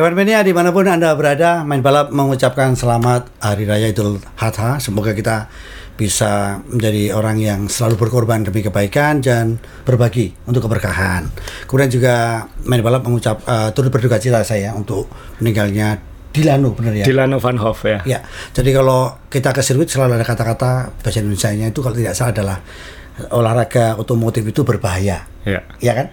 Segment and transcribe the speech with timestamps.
[0.00, 4.80] Ewan Mania di mana pun Anda berada, main balap mengucapkan selamat Hari Raya Idul Adha.
[4.80, 5.52] Semoga kita
[5.92, 11.28] bisa menjadi orang yang selalu berkorban demi kebaikan dan berbagi untuk keberkahan.
[11.68, 15.04] Kemudian juga main balap mengucap uh, turut berduka cita saya untuk
[15.36, 16.00] meninggalnya
[16.32, 17.04] Dilano benar ya?
[17.04, 18.00] Dilano Van Hoff ya.
[18.08, 18.24] Ya.
[18.56, 22.58] Jadi kalau kita ke sirkuit selalu ada kata-kata bahasa Indonesia-nya itu kalau tidak salah adalah
[23.36, 25.28] olahraga otomotif itu berbahaya.
[25.44, 25.60] Ya.
[25.76, 26.08] Ya kan?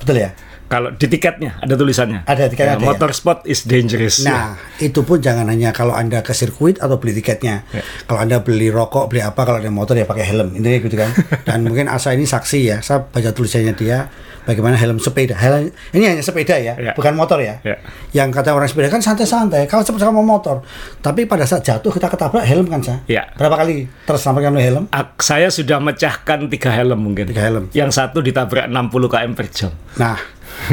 [0.00, 0.32] Betul ya?
[0.66, 2.26] Kalau di tiketnya ada tulisannya.
[2.26, 2.74] Ada tiketnya.
[2.74, 2.90] Ya, ada ya?
[2.90, 4.20] motorsport is dangerous.
[4.20, 7.62] Nah, itu pun jangan hanya kalau Anda ke sirkuit atau beli tiketnya.
[7.70, 7.82] Ya.
[8.04, 10.52] Kalau Anda beli rokok, beli apa, kalau ada motor ya pakai helm.
[10.52, 11.10] Intinya gitu kan.
[11.46, 12.76] Dan mungkin Asa ini saksi ya.
[12.80, 14.10] Saya baca tulisannya dia
[14.42, 15.34] bagaimana helm sepeda.
[15.34, 16.92] Helm ini hanya sepeda ya, Ya.
[16.94, 17.58] bukan motor ya.
[17.62, 17.78] Ya.
[18.10, 20.62] Yang kata orang sepeda kan santai-santai, kalau cepat sama motor.
[20.98, 22.94] Tapi pada saat jatuh kita ketabrak helm kan, Sa?
[23.06, 23.26] Ya.
[23.34, 24.84] Berapa kali terselamatkan oleh helm?
[24.90, 27.26] Ak- Saya sudah mecahkan tiga helm mungkin.
[27.26, 27.70] Tiga helm.
[27.70, 29.70] Yang satu ditabrak 60 km per jam.
[29.98, 30.14] Nah,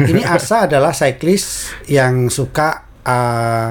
[0.04, 3.70] ini Asa adalah cyclist yang suka uh,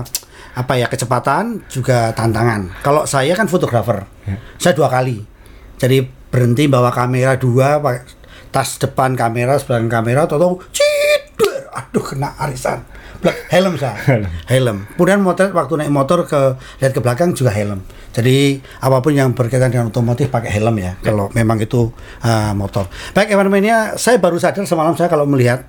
[0.54, 2.86] apa ya kecepatan juga tantangan.
[2.86, 4.06] Kalau saya kan fotografer,
[4.62, 5.26] saya dua kali.
[5.82, 7.82] Jadi berhenti bawa kamera dua,
[8.54, 12.86] tas depan kamera, belakang kamera, atau cider, aduh kena arisan.
[13.24, 13.96] Helm saya,
[14.52, 14.84] helm.
[15.00, 17.80] Kemudian motor waktu naik motor ke lihat ke belakang juga helm.
[18.12, 21.00] Jadi apa pun yang berkaitan dengan otomotif pakai helm ya.
[21.00, 21.88] Kalau memang itu
[22.20, 22.92] uh, motor.
[23.16, 25.64] Baik, Evan Mania, saya baru sadar semalam saya kalau melihat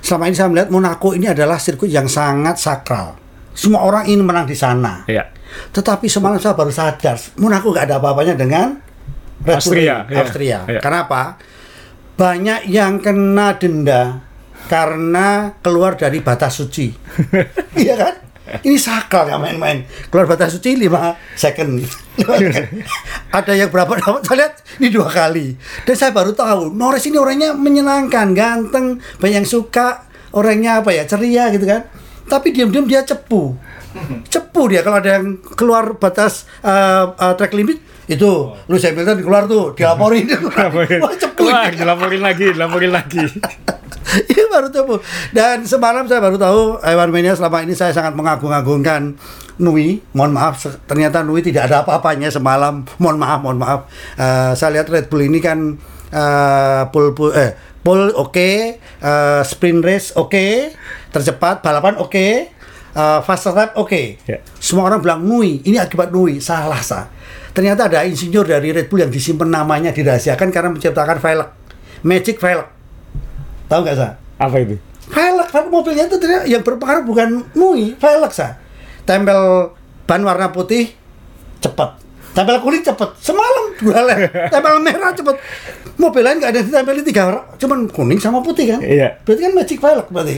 [0.00, 3.18] selama ini saya melihat Monaco ini adalah sirkuit yang sangat sakral.
[3.54, 5.02] Semua orang ingin menang di sana.
[5.10, 5.30] Ya.
[5.74, 8.78] Tetapi semalam saya baru sadar Monaco nggak ada apa-apanya dengan
[9.42, 10.18] Red Austria, ini, ya.
[10.22, 10.58] Austria.
[10.66, 10.80] Ya.
[10.82, 11.38] Kenapa?
[12.18, 14.22] Banyak yang kena denda
[14.66, 16.92] karena keluar dari batas suci.
[17.78, 18.14] Iya kan?
[18.64, 19.84] Ini sakral ya main-main.
[20.08, 21.70] Keluar batas suci 5 second.
[22.18, 22.66] Lima second.
[23.38, 24.24] Ada yang berapa dapat?
[24.24, 25.54] Saya lihat ini dua kali.
[25.84, 31.04] Dan saya baru tahu Norris ini orangnya menyenangkan, ganteng, banyak yang suka, orangnya apa ya
[31.04, 31.84] ceria gitu kan.
[32.28, 33.56] Tapi diam-diam dia cepu.
[34.28, 39.48] Cepu dia kalau ada yang keluar batas uh, uh, track limit itu Lewis Hamilton keluar
[39.48, 40.28] tuh dilaporin
[41.00, 43.24] Wah, cepu Wah, dilaporin lagi, dilaporin lagi.
[44.08, 44.96] Ini baru tahu.
[45.36, 49.20] Dan semalam saya baru tahu Iwan Mania selama ini saya sangat mengagung-agungkan
[49.60, 50.00] Nui.
[50.16, 52.88] Mohon maaf, ternyata Nui tidak ada apa-apanya semalam.
[52.96, 53.80] Mohon maaf, mohon maaf.
[54.16, 55.76] Eh, saya lihat Red Bull ini kan
[56.08, 57.52] eh pole, pole- eh
[57.82, 58.50] pole oke,
[58.80, 60.74] eh, sprint race oke,
[61.10, 62.26] tercepat balapan oke,
[62.94, 64.22] eh, fast lap oke.
[64.26, 64.38] Ya.
[64.58, 66.42] Semua orang bilang Nui, ini akibat Nui.
[66.42, 67.06] Salah sah.
[67.54, 71.48] Ternyata ada insinyur dari Red Bull yang disimpan namanya dirahasiakan karena menciptakan velg,
[72.06, 72.66] magic velg.
[73.66, 74.14] Tahu nggak sah?
[74.38, 74.78] Apa itu?
[75.08, 78.60] velg kan mobilnya itu ternyata yang berpengaruh bukan Nui, velg sa.
[79.08, 79.72] Tempel
[80.04, 80.92] ban warna putih
[81.64, 82.07] cepat.
[82.38, 83.10] Tempel kuning cepat.
[83.18, 84.30] Semalam dua lem.
[84.30, 85.34] Tempel merah cepat.
[85.98, 88.78] Mobil lain nggak ada ditempelin tiga orang, cuman kuning sama putih kan?
[88.78, 89.18] Iya.
[89.26, 90.36] Berarti kan magic velg berarti.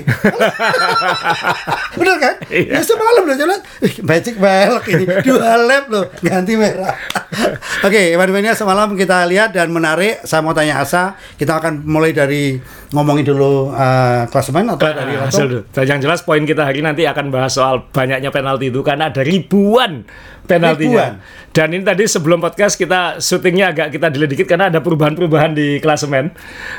[2.00, 2.34] Bener kan?
[2.48, 2.80] Iya.
[2.80, 6.96] Ya semalam udah jalan, "Ih, magic velg ini dua lap loh ganti merah.
[7.86, 10.18] Oke, Evan Mania semalam kita lihat dan menarik.
[10.22, 12.58] Saya mau tanya Asa, kita akan mulai dari
[12.90, 15.30] ngomongin dulu uh, klasemen atau dari Nah, Roto?
[15.30, 15.62] hasil dulu.
[15.70, 19.22] Dan yang jelas poin kita hari nanti akan bahas soal banyaknya penalti itu karena ada
[19.22, 20.02] ribuan
[20.44, 21.16] penaltinya.
[21.16, 21.50] Ribuan.
[21.50, 25.78] Dan ini tadi sebelum podcast kita syutingnya agak kita delay dikit karena ada perubahan-perubahan di
[25.78, 26.34] klasemen.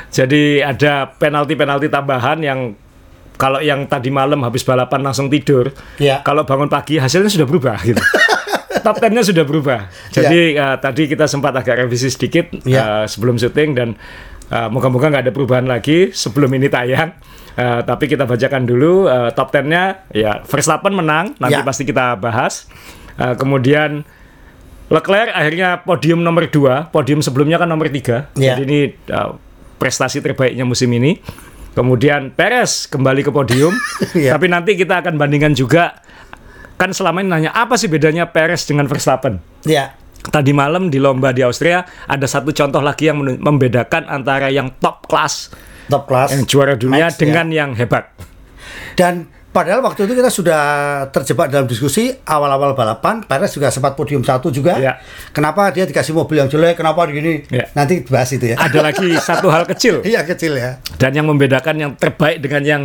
[0.08, 2.60] Jadi ada penalti-penalti tambahan yang
[3.32, 6.20] kalau yang tadi malam habis balapan langsung tidur, Iya.
[6.22, 7.98] kalau bangun pagi hasilnya sudah berubah gitu.
[8.82, 9.80] Top 10-nya sudah berubah.
[10.10, 13.02] Jadi eh, tadi kita sempat agak revisi sedikit Iya.
[13.02, 13.88] eh, sebelum syuting dan
[14.46, 17.14] eh, moga-moga nggak ada perubahan lagi sebelum ini tayang.
[17.52, 20.08] Eh, tapi kita bacakan dulu eh, top 10-nya.
[20.10, 21.64] Ya, Verstappen menang, nanti Ya.
[21.64, 22.66] pasti kita bahas.
[23.14, 24.02] Eh, kemudian
[24.88, 28.28] Leclerc akhirnya podium nomor 2, podium sebelumnya kan nomor 3.
[28.36, 28.52] Ya.
[28.52, 29.30] Jadi ini eh,
[29.76, 31.16] prestasi terbaiknya musim ini.
[31.72, 33.72] Kemudian Perez kembali ke podium.
[34.12, 34.36] Ya.
[34.36, 35.96] Tapi nanti kita akan bandingkan juga
[36.82, 39.38] kan selama ini nanya apa sih bedanya Perez dengan Verstappen?
[39.62, 39.94] Ya.
[40.18, 45.06] Tadi malam di lomba di Austria ada satu contoh lagi yang membedakan antara yang top
[45.06, 45.54] class
[45.86, 46.34] Top class.
[46.34, 47.18] yang juara dunia Max, ya.
[47.22, 48.10] dengan yang hebat.
[48.94, 50.62] Dan padahal waktu itu kita sudah
[51.10, 53.22] terjebak dalam diskusi awal-awal balapan.
[53.26, 54.78] Perez juga sempat podium satu juga.
[54.78, 54.98] Ya.
[55.30, 56.78] Kenapa dia dikasih mobil yang jelek?
[56.82, 57.46] Kenapa begini?
[57.50, 57.66] Ya.
[57.78, 58.58] Nanti bahas itu ya.
[58.58, 60.82] Ada lagi satu hal kecil Iya kecil ya.
[60.98, 62.82] dan yang membedakan yang terbaik dengan yang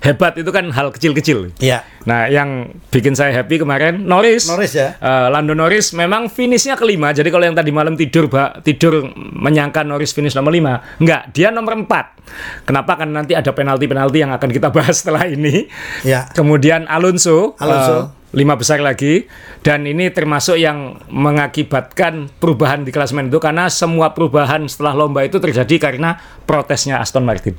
[0.00, 1.52] hebat itu kan hal kecil-kecil.
[1.60, 1.84] Iya.
[2.08, 4.48] Nah, yang bikin saya happy kemarin Norris.
[4.48, 4.96] Norris ya.
[4.96, 7.12] Eh, Lando Norris memang finishnya kelima.
[7.12, 11.52] Jadi kalau yang tadi malam tidur Pak, tidur menyangka Norris finish nomor lima, enggak, dia
[11.52, 12.16] nomor empat.
[12.64, 12.96] Kenapa?
[12.96, 15.68] Kan nanti ada penalti-penalti yang akan kita bahas setelah ini.
[16.02, 16.26] Ya.
[16.32, 17.96] Kemudian Alonso, Alonso.
[18.00, 19.26] eh, lima besar lagi
[19.66, 25.42] dan ini termasuk yang mengakibatkan perubahan di klasemen itu karena semua perubahan setelah lomba itu
[25.42, 26.14] terjadi karena
[26.46, 27.58] protesnya Aston Martin.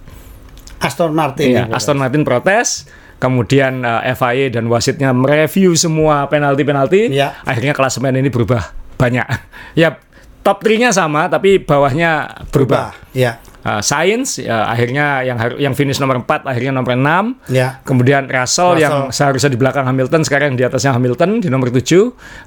[0.81, 1.54] Aston Martin.
[1.54, 2.89] Iya, ya, Aston Martin protes
[3.22, 7.38] kemudian eh, FIA dan wasitnya mereview semua penalti-penalti, Iya.
[7.45, 9.24] akhirnya klasemen ini berubah banyak.
[9.81, 10.01] ya
[10.42, 12.98] top 3-nya sama tapi bawahnya berubah.
[12.98, 13.13] Berubah.
[13.13, 13.38] Ya.
[13.61, 17.53] Uh, Science ya, akhirnya yang yang finish nomor 4 akhirnya nomor 6.
[17.53, 17.77] Ya.
[17.85, 18.81] Kemudian Russell, Russell.
[18.81, 21.85] yang seharusnya di belakang Hamilton sekarang di atasnya Hamilton di nomor 7,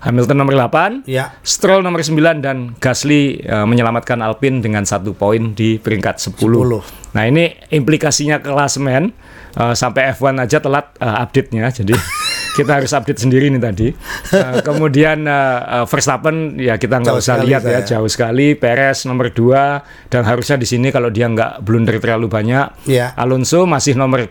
[0.03, 1.07] Hamilton nomor 8.
[1.07, 1.35] Ya.
[1.47, 6.35] Stroll nomor 9 dan Gasly uh, menyelamatkan Alpine dengan satu poin di peringkat 10.
[6.35, 7.15] 10.
[7.15, 9.15] Nah, ini implikasinya klasemen
[9.55, 11.71] uh, sampai F1 aja telat uh, update-nya.
[11.71, 11.95] Jadi
[12.55, 13.89] kita harus update sendiri nih tadi.
[14.31, 17.99] Uh, kemudian uh, uh, Verstappen ya kita nggak usah lihat ya saya.
[17.99, 18.55] jauh sekali.
[18.55, 22.87] Perez nomor 2 dan harusnya di sini kalau dia nggak blunder terlalu banyak.
[22.87, 23.13] Iya.
[23.19, 24.31] Alonso masih nomor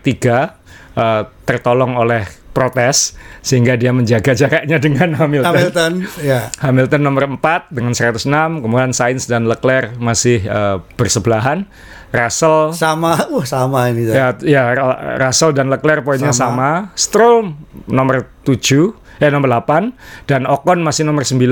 [0.96, 5.50] uh, tertolong oleh protes sehingga dia menjaga jaraknya dengan Hamilton.
[5.50, 5.92] Hamilton.
[6.22, 6.48] Ya.
[6.62, 8.24] Hamilton nomor 4 dengan 106,
[8.62, 11.66] kemudian Sainz dan Leclerc masih eh, bersebelahan.
[12.14, 13.18] Russell Sama.
[13.34, 14.06] Wah, sama ini.
[14.06, 14.70] ya ya
[15.18, 16.38] Russell dan Leclerc poinnya Sama.
[16.54, 16.70] sama.
[16.94, 17.58] Stroll
[17.90, 21.42] nomor 7 eh nomor 8 dan Ocon masih nomor 9.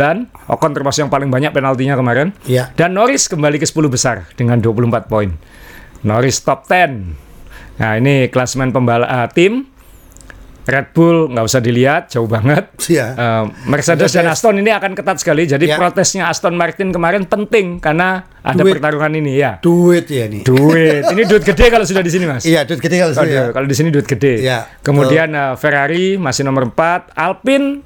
[0.51, 2.31] Ocon termasuk yang paling banyak penaltinya kemarin.
[2.47, 2.71] Ya.
[2.79, 5.35] Dan Norris kembali ke 10 besar dengan 24 poin.
[6.07, 7.19] Norris top 10.
[7.83, 9.72] Nah, ini klasemen pembalap eh, tim
[10.63, 12.71] Red Bull nggak usah dilihat jauh banget.
[12.87, 13.07] Iya.
[13.15, 15.43] Eh, Mercedes dan Aston ini akan ketat sekali.
[15.45, 15.75] Jadi Ya.
[15.75, 18.79] protesnya Aston Martin kemarin penting karena ada Duit.
[18.79, 19.59] pertarungan ini ya.
[19.59, 20.43] Duit ya nih.
[20.43, 21.03] Duit.
[21.05, 22.43] Ini duit gede kalau sudah di sini, Mas.
[22.43, 23.51] Iya, duit gede kalau ya.
[23.51, 24.39] kalau di sini duit gede.
[24.39, 27.83] Iya, Kemudian eh, Ferrari masih nomor 4, Alpine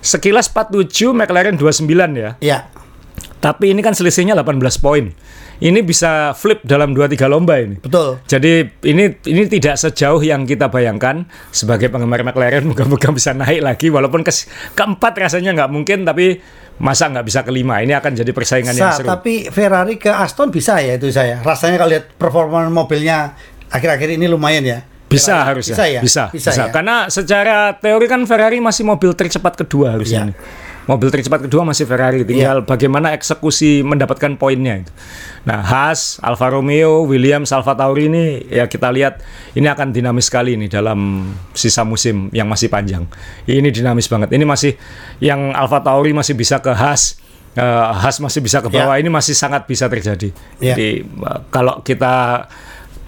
[0.00, 2.30] sekilas 47, McLaren 29 ya.
[2.40, 2.58] Iya.
[3.40, 5.12] Tapi ini kan selisihnya 18 poin.
[5.64, 7.80] Ini bisa flip dalam 2-3 lomba ini.
[7.80, 8.20] Betul.
[8.28, 13.88] Jadi ini ini tidak sejauh yang kita bayangkan sebagai penggemar McLaren moga-moga bisa naik lagi
[13.88, 14.28] walaupun ke
[14.76, 16.36] keempat rasanya nggak mungkin tapi
[16.76, 19.08] masa nggak bisa kelima ini akan jadi persaingan yang Sa, seru.
[19.08, 21.40] tapi Ferrari ke Aston bisa ya itu saya.
[21.40, 23.32] Rasanya kalau lihat performa mobilnya
[23.72, 24.78] akhir-akhir ini lumayan ya.
[25.08, 25.48] Bisa Ferrari.
[25.48, 25.74] harusnya.
[25.74, 26.00] Bisa ya.
[26.02, 26.62] Bisa, Bisa, bisa.
[26.66, 26.72] ya?
[26.74, 30.28] Karena secara teori kan Ferrari masih mobil tercepat kedua harusnya.
[30.28, 30.28] Iya.
[30.28, 30.36] nih.
[30.84, 34.92] Mobil tercepat kedua masih Ferrari, tinggal bagaimana eksekusi mendapatkan poinnya itu.
[35.48, 39.24] Nah, Haas, Alfa Romeo, Williams, Alfa Tauri ini ya kita lihat
[39.56, 43.08] ini akan dinamis sekali nih dalam sisa musim yang masih panjang.
[43.48, 44.36] Ini dinamis banget.
[44.36, 44.76] Ini masih
[45.24, 47.16] yang Alfa Tauri masih bisa ke Haas,
[47.56, 47.64] eh,
[48.04, 49.00] Haas masih bisa ke bawah.
[49.00, 50.32] Ini masih sangat bisa terjadi.
[50.60, 50.76] Ya.
[50.76, 52.44] Jadi eh, kalau kita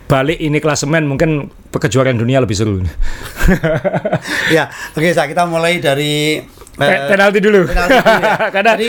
[0.06, 2.78] balik ini klasemen mungkin kejuaraan dunia lebih seru.
[4.54, 6.38] ya, oke Sa, kita mulai dari
[6.78, 7.66] eh, penalti dulu.
[7.66, 8.34] penalti dulu ya.
[8.54, 8.88] Karena Jadi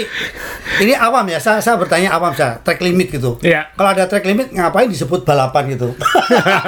[0.83, 3.41] ini awam ya, saya, saya bertanya awam saya, track limit gitu.
[3.41, 3.73] Iya.
[3.73, 5.89] Kalau ada track limit ngapain disebut balapan gitu?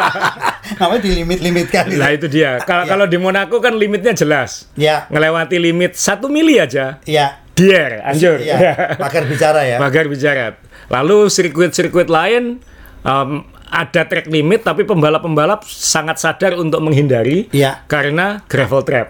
[0.81, 2.01] ngapain dilimit-limitkan gitu?
[2.01, 2.57] Lah itu dia.
[2.63, 2.89] Kalau Ya.
[2.89, 4.65] kalau di Monaco kan limitnya jelas.
[4.73, 6.97] Ya, Ngelewati limit satu mili aja.
[7.05, 8.39] ya, Dier, anjur.
[8.39, 9.77] ya, pagar bicara ya.
[9.77, 10.55] Pagar bicara.
[10.89, 12.63] Lalu sirkuit-sirkuit lain
[13.03, 13.29] em,
[13.69, 17.85] ada track limit tapi pembalap-pembalap sangat sadar untuk menghindari Iya.
[17.85, 19.07] karena gravel trap.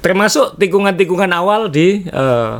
[0.00, 2.52] Termasuk tikungan-tikungan awal di eh,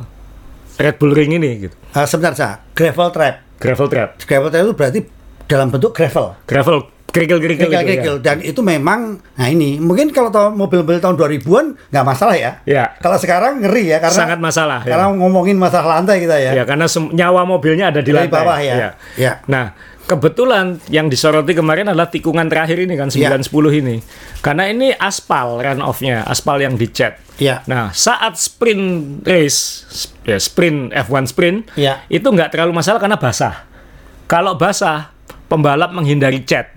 [0.75, 1.75] Red Bull Ring ini gitu.
[1.93, 3.35] Ah, sebentar Sa, gravel trap.
[3.61, 4.09] Gravel trap.
[4.19, 5.01] Gravel trap itu berarti
[5.45, 6.35] dalam bentuk gravel.
[6.45, 7.79] Gravel kerikil-kerikil itu ya.
[7.79, 12.53] Kerikil-kerikil dan itu memang nah ini mungkin kalau tahun mobil-mobil tahun 2000-an nggak masalah ya.
[12.67, 12.91] Ya.
[12.99, 14.99] Kalau sekarang ngeri ya karena Sangat masalah, ya.
[14.99, 16.51] Karena ngomongin masalah lantai kita ya.
[16.59, 18.35] Ya, karena nyawa mobilnya ada di Dari lantai.
[18.35, 18.75] bawah ya.
[18.75, 18.91] Iya.
[19.15, 19.33] Ya.
[19.47, 23.97] Nah, kebetulan yang disoroti kemarin adalah tikungan terakhir ini kan 910 ini.
[24.45, 27.21] Karena ini aspal run off-nya, aspal yang dicat.
[27.41, 27.65] Iya.
[27.67, 29.85] Nah, saat sprint race,
[30.23, 32.05] ya sprint F1 sprint, Iya.
[32.07, 33.67] itu nggak terlalu masalah karena basah.
[34.31, 35.11] Kalau basah,
[35.51, 36.73] pembalap menghindari cat.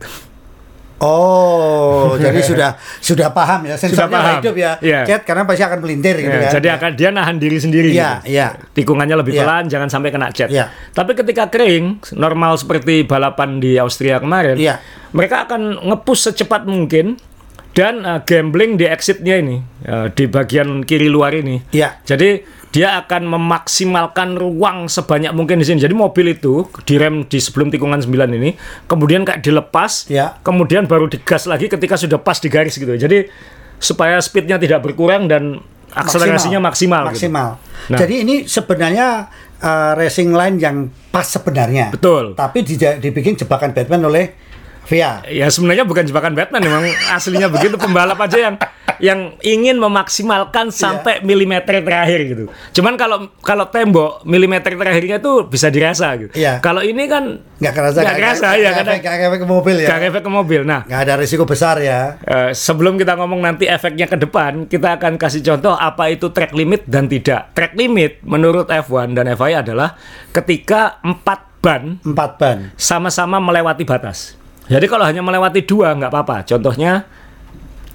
[1.00, 4.36] Oh, jadi sudah sudah paham ya sensornya paham.
[4.42, 4.72] hidup ya.
[4.82, 5.00] Iya.
[5.06, 6.52] Cat karena pasti akan melintir gitu Ya, kan.
[6.58, 7.90] jadi akan dia nahan diri sendiri.
[7.92, 8.34] Iya, gitu.
[8.34, 8.48] iya.
[8.74, 9.42] Tikungannya lebih Iya.
[9.42, 10.50] pelan, jangan sampai kena jet.
[10.50, 10.74] Iya.
[10.92, 14.82] Tapi ketika kering, normal seperti balapan di Austria kemarin, Iya.
[15.12, 17.18] mereka akan ngepush secepat mungkin
[17.72, 21.62] dan uh, gambling di exitnya ini uh, di bagian kiri luar ini.
[21.70, 22.02] Iya.
[22.02, 22.42] Jadi
[22.78, 25.82] dia akan memaksimalkan ruang sebanyak mungkin di sini.
[25.82, 28.54] Jadi mobil itu direm di sebelum tikungan 9 ini,
[28.86, 30.38] kemudian kayak dilepas, Iya.
[30.46, 32.94] kemudian baru digas lagi ketika sudah pas di garis gitu.
[32.94, 33.26] Jadi
[33.82, 35.58] supaya speednya tidak berkurang dan
[35.90, 37.10] akselerasinya maksimal.
[37.10, 37.26] gitu.
[37.26, 37.50] Maksimal.
[37.90, 37.98] Nah.
[37.98, 39.26] Jadi ini sebenarnya
[39.58, 40.78] uh, racing line yang
[41.10, 41.90] pas sebenarnya.
[41.90, 42.38] Betul.
[42.38, 42.62] Tapi
[43.02, 44.47] dibikin jebakan Batman oleh
[44.88, 45.20] VIA.
[45.28, 48.56] Ya sebenarnya bukan jebakan Batman, memang aslinya begitu pembalap aja yang
[48.98, 52.44] yang ingin memaksimalkan sampai milimeter terakhir gitu.
[52.74, 56.34] Cuman kalau kalau tembok milimeter terakhirnya itu bisa dirasa gitu.
[56.34, 56.58] Iya.
[56.60, 57.98] Kalau ini kan Nggak kerasa.
[58.00, 59.88] nggak kerasa ya karena Nggak efek ke mobil ya.
[59.88, 60.62] nggak efek ke mobil.
[60.64, 62.18] Nah, Nggak ada risiko besar ya.
[62.20, 66.54] eh, sebelum kita ngomong nanti efeknya ke depan, kita akan kasih contoh apa itu track
[66.54, 67.54] limit dan tidak.
[67.54, 69.94] Track limit menurut F1 dan FIA adalah
[70.32, 72.58] ketika empat ban Empat ban.
[72.74, 74.34] sama-sama melewati batas.
[74.68, 76.44] Jadi kalau hanya melewati dua nggak apa-apa.
[76.44, 77.08] Contohnya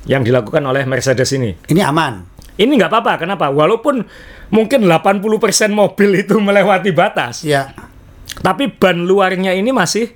[0.08, 1.52] yang dilakukan oleh Mercedes ini.
[1.68, 2.24] Ini aman.
[2.56, 3.48] Ini nggak apa-apa, kenapa?
[3.48, 4.04] Walaupun
[4.52, 5.20] mungkin 80%
[5.72, 7.72] mobil itu melewati batas, Ya.
[8.44, 10.12] tapi ban luarnya ini masih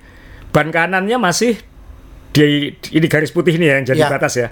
[0.52, 1.56] ban kanannya masih
[2.32, 4.08] di ini garis putih ini ya yang jadi Ya.
[4.12, 4.48] batas ya.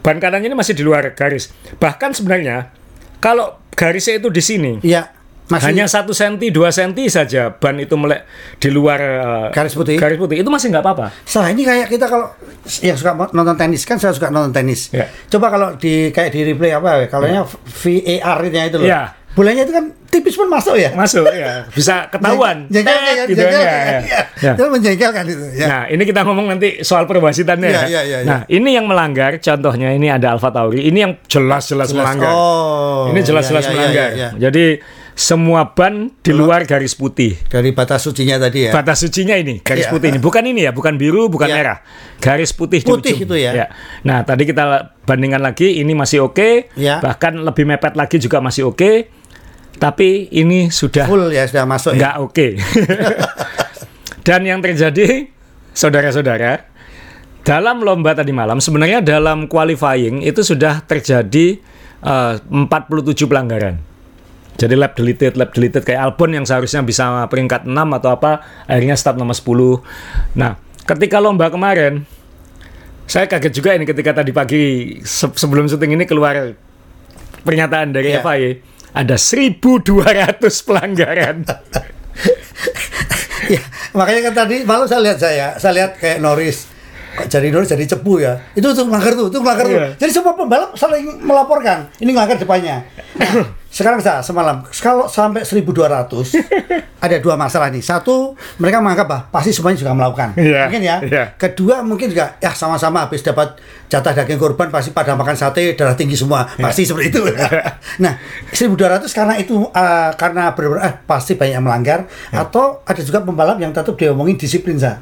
[0.00, 1.52] Ban kanannya ini masih di luar garis.
[1.76, 2.72] Bahkan sebenarnya
[3.20, 5.12] kalau garisnya itu di sini, Ya.
[5.50, 8.24] Masih hanya satu senti, dua senti saja ban itu melek
[8.62, 9.98] di luar uh, Garis putih.
[9.98, 11.10] Garis putih itu masih nggak apa-apa.
[11.26, 12.30] Salah ini kayak kita kalau
[12.86, 14.94] yang suka nonton tenis kan saya suka nonton tenis.
[14.94, 15.10] Ya.
[15.26, 17.06] Coba kalau di kayak di replay apa ya?
[17.10, 18.86] Kalau nya VAR itu loh.
[18.86, 19.20] Ya.
[19.30, 20.90] Bolanya itu kan tipis pun masuk ya.
[20.90, 22.66] Masuk ya, bisa ketahuan.
[22.66, 24.02] Jengkel Tet, kan, gitu jengkel ya, kan.
[24.02, 24.20] ya.
[24.42, 24.52] Ya.
[24.58, 25.44] Itu menjengkelkan itu.
[25.54, 25.66] Ya.
[25.70, 27.70] Nah, ini kita ngomong nanti soal perwasitannya.
[27.70, 27.82] Ya.
[27.86, 28.26] iya, iya, iya.
[28.26, 30.82] Nah, ini yang melanggar, contohnya ini ada Alfa Tauri.
[30.82, 32.34] Ini yang jelas-jelas melanggar.
[32.34, 33.06] Oh.
[33.14, 34.10] ini jelas-jelas ya, ya, melanggar.
[34.10, 34.28] ya, ya.
[34.50, 34.64] Jadi
[35.12, 37.36] semua ban di luar garis putih.
[37.46, 38.72] Dari batas sucinya tadi ya.
[38.72, 39.92] Batas sucinya ini, garis Iya.
[39.92, 40.18] putih ini.
[40.18, 41.56] Bukan ini ya, bukan biru, bukan Iya.
[41.56, 41.78] merah.
[42.18, 43.26] Garis putih di Putih ujung.
[43.28, 43.68] itu ya.
[44.02, 44.64] Nah, tadi kita
[45.04, 46.72] bandingkan lagi, ini masih oke.
[46.74, 47.00] Iya.
[47.00, 49.10] Bahkan lebih mepet lagi juga masih oke.
[49.76, 51.98] Tapi ini sudah Full ya sudah masuk ya.
[51.98, 52.46] nggak oke.
[54.26, 55.32] Dan yang terjadi,
[55.72, 56.68] saudara-saudara,
[57.40, 61.56] dalam lomba tadi malam, sebenarnya dalam qualifying itu sudah terjadi
[62.00, 63.80] eh, 47 pelanggaran.
[64.56, 68.94] Jadi lap deleted, lap deleted kayak Albon yang seharusnya bisa peringkat 6 atau apa, akhirnya
[68.94, 69.80] start nomor 10.
[70.36, 72.04] Nah, ketika lomba kemarin,
[73.04, 74.62] saya kaget juga ini ketika tadi pagi
[75.02, 76.54] se- sebelum syuting ini keluar
[77.40, 78.20] pernyataan dari Iya.
[78.20, 78.50] FIA
[78.90, 81.36] ada 1200 pelanggaran.
[83.54, 83.62] ya,
[83.94, 86.68] makanya kan tadi malam saya lihat saya, saya lihat kayak Norris
[87.26, 88.38] jadi Norris jadi cepu ya.
[88.52, 89.76] Itu tuh melanggar tuh, itu melanggar tuh.
[89.76, 89.88] Iya.
[89.98, 91.90] Jadi semua pembalap saling melaporkan.
[91.98, 92.86] Ini melanggar depannya.
[93.16, 96.34] Nah, sekarang saya semalam kalau sampai 1200
[97.04, 97.80] ada dua masalah nih.
[97.80, 100.36] Satu, mereka menganggap bah, pasti semuanya juga melakukan.
[100.36, 100.96] Iya, Mungkin ya.
[101.00, 101.24] iya.
[101.34, 103.56] Kedua, mungkin juga ya sama-sama habis dapat
[103.88, 106.44] jatah daging korban pasti pada makan sate darah tinggi semua.
[106.56, 106.64] Iya.
[106.68, 107.22] Pasti seperti itu.
[108.04, 108.12] nah,
[108.52, 112.44] 1200 karena itu eh, karena benar-benar eh, pasti banyak yang melanggar Iya.
[112.46, 115.00] atau ada juga pembalap yang tetap diomongin disiplin sa.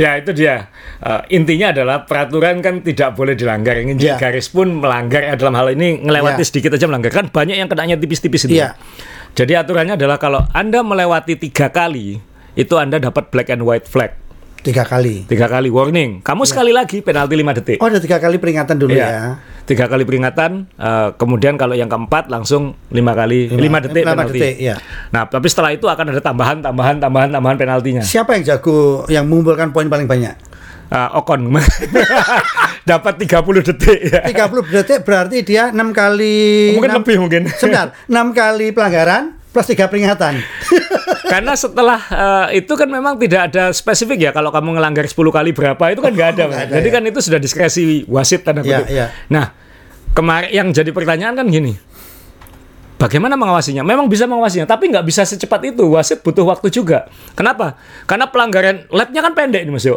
[0.00, 0.72] Ya itu dia.
[1.04, 3.76] Eh, intinya adalah peraturan kan tidak boleh dilanggar.
[3.76, 4.16] Injek Iya.
[4.16, 6.48] garis pun melanggar ya, dalam hal ini ngelewati Iya.
[6.48, 7.12] sedikit aja melanggar.
[7.12, 8.56] Kan banyak yang kenanya tipis-tipis itu.
[8.56, 8.80] Iya.
[9.36, 12.18] Jadi aturannya adalah kalau anda melewati tiga kali
[12.56, 14.16] itu anda dapat black and white flag.
[14.60, 15.24] Tiga kali.
[15.24, 16.20] Tiga kali warning.
[16.20, 17.78] Kamu sekali lagi penalti 5 detik.
[17.80, 19.08] Oh ada tiga kali peringatan dulu Iya.
[19.08, 19.22] ya.
[19.64, 24.36] Tiga kali peringatan, eh, kemudian kalau yang keempat langsung lima kali, lima, detik lima penalti.
[24.36, 24.76] detik, iya.
[25.08, 28.02] Nah, tapi setelah itu akan ada tambahan, tambahan, tambahan, tambahan penaltinya.
[28.02, 30.34] Siapa yang jago yang mengumpulkan poin paling banyak?
[30.90, 31.46] Ah, Ocon
[32.82, 34.20] dapat 30 detik ya.
[34.26, 36.74] 30 detik berarti dia enam kali.
[36.74, 37.42] Mungkin enam- lebih mungkin.
[37.48, 40.38] Sebentar, enam kali pelanggaran plus tiga peringatan.
[41.32, 42.00] Karena setelah
[42.50, 46.00] eh, itu kan memang tidak ada spesifik ya kalau kamu ngelanggar 10 kali berapa itu
[46.00, 46.42] kan nggak ada.
[46.46, 46.66] Nggak Mas.
[46.66, 46.94] ada, Jadi ya.
[46.94, 48.86] kan itu sudah diskresi wasit tanda Iya, kutip.
[48.90, 49.06] iya.
[49.28, 49.54] Nah,
[50.10, 51.78] kemarin yang jadi pertanyaan kan gini.
[52.96, 53.80] Bagaimana mengawasinya?
[53.80, 55.88] Memang bisa mengawasinya, tapi nggak bisa secepat itu.
[55.88, 57.08] Wasit butuh waktu juga.
[57.32, 57.80] Kenapa?
[58.04, 59.96] Karena pelanggaran lapnya kan pendek nih Mas Yo.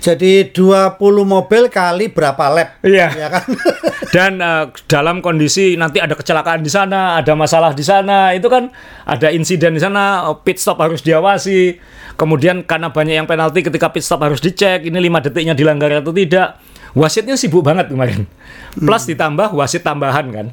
[0.00, 0.96] Jadi 20
[1.28, 2.80] mobil kali berapa lap?
[2.80, 3.08] Iya.
[3.12, 3.44] Ya kan?
[4.16, 8.72] Dan eh, dalam kondisi nanti ada kecelakaan di sana, ada masalah di sana, itu kan
[9.04, 11.76] ada insiden di sana, eh, pit stop harus diawasi.
[12.16, 16.16] Kemudian karena banyak yang penalti ketika pit stop harus dicek, ini lima detiknya dilanggar atau
[16.16, 16.56] tidak.
[16.96, 18.26] Wasitnya sibuk banget kemarin.
[18.74, 20.46] Plus ditambah wasit tambahan kan.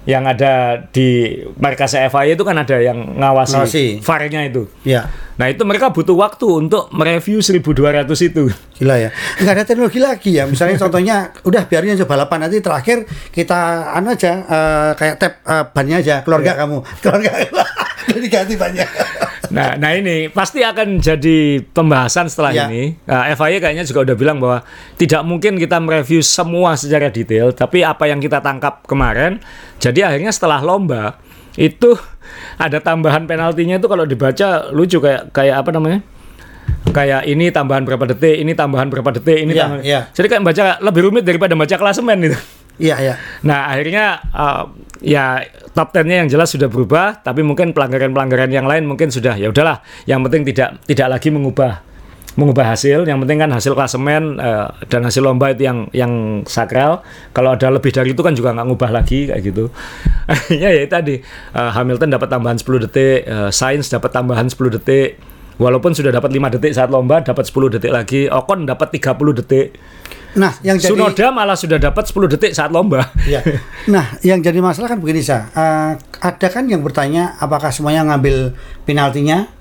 [0.00, 0.52] Yang ada
[0.88, 1.08] di
[1.60, 3.84] markas FIA itu kan ada yang ngawasi, Ngawasi.
[4.00, 4.64] VAR-nya itu.
[4.80, 5.04] ya.
[5.36, 8.48] Nah, itu mereka butuh waktu untuk mereview 1200 itu.
[8.76, 9.08] Gila ya.
[9.40, 10.44] Nggak ada teknologi lagi ya.
[10.44, 15.64] Misalnya contohnya udah biarin aja balapan nanti terakhir kita anu aja eh, kayak tap eh,
[15.68, 16.60] bannya aja keluarga Iya.
[16.64, 16.76] kamu.
[17.04, 17.30] Keluarga
[18.10, 18.86] Jadi ganti bannya.
[19.50, 22.64] Nah, nah ini pasti akan jadi pembahasan setelah Ya.
[22.66, 22.94] ini.
[23.02, 24.62] Nah, FIA kayaknya juga udah bilang bahwa
[24.94, 29.42] tidak mungkin kita mereview semua secara detail, tapi apa yang kita tangkap kemarin,
[29.76, 31.18] jadi akhirnya setelah lomba
[31.58, 31.98] itu
[32.56, 36.00] ada tambahan penaltinya itu kalau dibaca lucu kayak kayak apa namanya?
[36.90, 39.82] Kayak ini tambahan berapa detik, ini tambahan berapa detik, ini Iya, tambahan.
[39.82, 40.00] iya.
[40.14, 42.38] Jadi kayak baca lebih rumit daripada baca klasemen itu.
[42.80, 43.14] Iya, iya.
[43.44, 44.64] Nah akhirnya uh,
[45.04, 45.44] ya
[45.76, 49.84] top 10-nya yang jelas sudah berubah, tapi mungkin pelanggaran-pelanggaran yang lain mungkin sudah ya udahlah.
[50.08, 51.84] Yang penting tidak tidak lagi mengubah
[52.40, 53.04] mengubah hasil.
[53.04, 56.12] Yang penting kan hasil klasemen uh, dan hasil lomba itu yang yang
[56.48, 57.04] sakral.
[57.36, 59.68] Kalau ada lebih dari itu kan juga nggak ngubah lagi kayak gitu.
[60.32, 61.20] Akhirnya ya tadi
[61.52, 65.20] uh, Hamilton dapat tambahan 10 detik, uh, Sainz dapat tambahan 10 detik.
[65.60, 68.32] Walaupun sudah dapat 5 detik saat lomba, dapat 10 detik lagi.
[68.32, 69.76] Ocon dapat 30 detik.
[70.40, 73.12] Nah, yang jadi Sunoda malah sudah dapat 10 detik saat lomba.
[73.28, 73.44] Ya.
[73.92, 78.56] Nah, yang jadi masalah kan begini sa, Eh, ada kan yang bertanya apakah semuanya ngambil
[78.88, 79.59] penaltinya?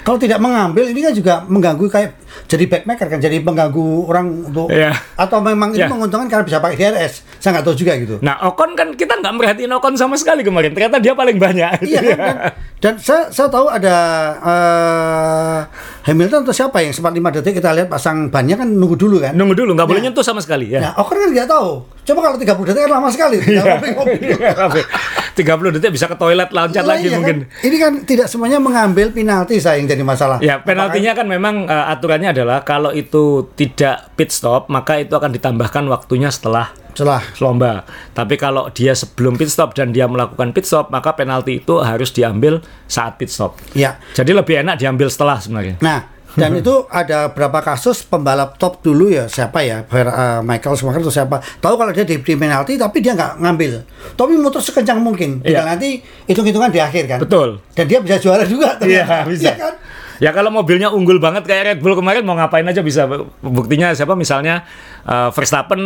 [0.00, 2.10] Kalau tidak mengambil ini kan juga mengganggu kayak
[2.46, 4.96] jadi backmaker kan, jadi mengganggu orang untuk Iya.
[5.14, 5.88] atau memang ini Iya.
[5.88, 7.26] menguntungkan karena bisa pakai DRS.
[7.36, 8.16] Saya nggak tahu juga gitu.
[8.20, 10.72] Nah, Ocon kan kita nggak merhatiin Ocon sama sekali kemarin.
[10.72, 11.84] Ternyata dia paling banyak.
[11.84, 12.36] Iya kan, kan?
[12.80, 13.96] Dan saya saya tahu ada
[14.40, 15.58] eh,
[16.00, 19.36] Hamilton atau siapa yang sempat 5 detik kita lihat pasang bannya kan nunggu dulu kan.
[19.36, 20.06] Nunggu dulu, nggak boleh Nah.
[20.08, 20.80] nyentuh sama sekali ya.
[20.80, 21.70] Nah, Ocon kan nggak tahu.
[22.02, 23.36] Coba kalau 30 detik kan lama sekali.
[23.40, 23.62] Iya.
[23.76, 24.16] ngopi-ngopi.
[24.32, 24.82] Sampai
[25.30, 27.36] 30 detik bisa ke toilet loncat Lah, lagi iya mungkin.
[27.44, 27.62] kan?
[27.62, 30.38] Ini kan tidak semuanya mengambil penalti saya yang jadi masalah.
[30.40, 35.30] Ya, penaltinya kan memang eh, aturannya adalah kalau itu tidak pit stop, maka itu akan
[35.30, 37.82] ditambahkan waktunya setelah Setelah lomba.
[38.10, 42.10] Tapi kalau dia sebelum pit stop dan dia melakukan pit stop, maka penalti itu harus
[42.10, 43.56] diambil saat pit stop.
[43.72, 43.96] ya.
[44.12, 45.78] Jadi lebih enak diambil setelah sebenarnya.
[45.80, 51.02] Nah, dan itu ada berapa kasus pembalap top dulu ya siapa ya eh, Michael Schumacher
[51.02, 53.82] atau siapa tahu kalau dia diberi penalti tapi dia nggak ngambil
[54.14, 55.66] tapi muter sekencang mungkin Iya.
[55.66, 55.98] nanti
[56.30, 57.58] hitung-hitungan di akhir kan Betul.
[57.74, 59.42] dan dia bisa juara juga Iya, bisa.
[59.42, 59.74] Iya kan
[60.20, 63.08] Ya kalau mobilnya unggul banget kayak Red Bull kemarin mau ngapain aja bisa.
[63.40, 64.68] Buktinya siapa misalnya
[65.02, 65.80] eh, Verstappen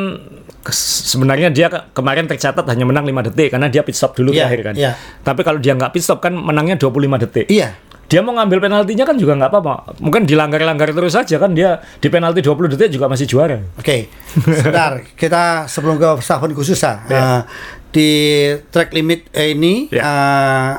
[0.69, 4.45] sebenarnya dia ke- kemarin tercatat hanya menang 5 detik karena dia pit stop dulu Iya,
[4.45, 4.75] terakhir kan.
[4.75, 4.93] iya.
[5.21, 7.47] Tapi kalau dia nggak pit stop kan menangnya 25 detik.
[7.49, 9.75] iya Dia mau ngambil penaltinya kan juga nggak apa-apa.
[9.97, 13.57] Mungkin dilanggar-langgar terus saja kan dia di penalti 20 detik juga masih juara.
[13.75, 15.01] Oke, sebentar.
[15.17, 17.17] Kita sebelum ke Verstappen khusus ah, Ya.
[17.17, 17.41] eh,
[17.89, 18.11] di
[18.69, 20.03] track limit eh, ini Ya.
[20.03, 20.73] eh,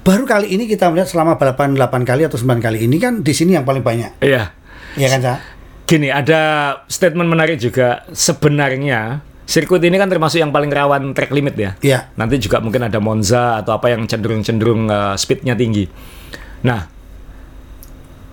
[0.00, 3.36] baru kali ini kita melihat selama balapan 8 kali atau 9 kali ini kan di
[3.36, 4.24] sini yang paling banyak.
[4.24, 4.56] Iya.
[4.96, 5.34] Iya kan, Sa?
[5.84, 6.40] Gini, ada
[6.88, 8.08] statement menarik juga.
[8.16, 11.70] Sebenarnya sirkuit ini kan termasuk yang paling rawan track limit ya.
[11.84, 11.98] Iya.
[12.16, 15.84] Nanti juga mungkin ada Monza atau apa yang cenderung-cenderung uh, speednya tinggi.
[16.64, 16.88] Nah,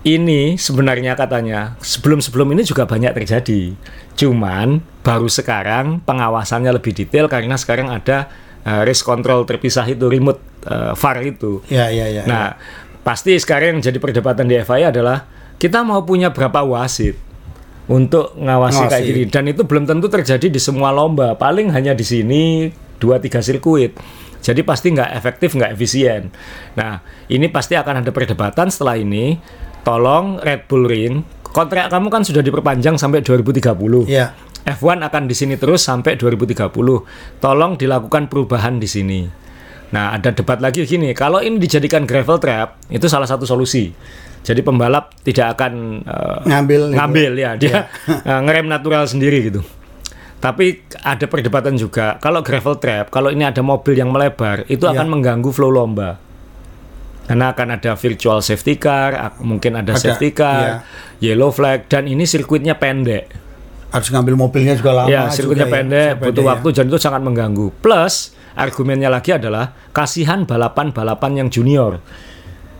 [0.07, 3.75] ini sebenarnya katanya sebelum-sebelum ini juga banyak terjadi.
[4.15, 8.31] Cuman baru sekarang pengawasannya lebih detail karena sekarang ada
[8.65, 11.63] uh, race control terpisah itu remote uh, VAR itu.
[11.71, 12.23] Iya, iya, iya.
[12.25, 12.55] Nah,
[13.05, 15.27] pasti sekarang yang jadi perdebatan di FIA adalah
[15.59, 17.19] kita mau punya berapa wasit
[17.89, 21.35] untuk ngawasi kayak gini dan itu belum tentu terjadi di semua lomba.
[21.35, 22.69] Paling hanya di sini
[23.01, 23.97] dua tiga sirkuit.
[24.39, 26.31] Jadi pasti nggak efektif, nggak efisien.
[26.79, 29.35] Nah, ini pasti akan ada perdebatan setelah ini.
[29.83, 34.05] Tolong Red Bull Ring, kontrak kamu kan sudah diperpanjang sampai 2030.
[34.05, 34.31] Iya.
[34.67, 36.69] F1 akan di sini terus sampai 2030.
[37.39, 39.21] Tolong dilakukan perubahan di sini.
[39.89, 43.89] Nah, ada debat lagi gini, kalau ini dijadikan gravel trap, itu salah satu solusi.
[44.45, 47.89] Jadi pembalap tidak akan eh, Ngambil ngambil ya, dia
[48.29, 49.65] eh, ngerem natural sendiri gitu.
[50.39, 54.95] Tapi ada perdebatan juga, kalau gravel trap, kalau ini ada mobil yang melebar, itu Ya.
[54.95, 56.15] akan mengganggu flow lomba.
[57.27, 60.87] Karena akan ada virtual safety car, mungkin ada, Ada, safety car,
[61.19, 63.27] yellow flag, dan ini sirkuitnya pendek.
[63.89, 65.09] Harus ngambil mobilnya juga lama.
[65.09, 65.75] Ya, sirkuitnya juga ya.
[65.81, 66.49] pendek, Pendek butuh ya.
[66.53, 67.67] waktu dan itu sangat mengganggu.
[67.81, 68.13] Plus,
[68.53, 71.97] argumennya lagi adalah kasihan balapan-balapan yang junior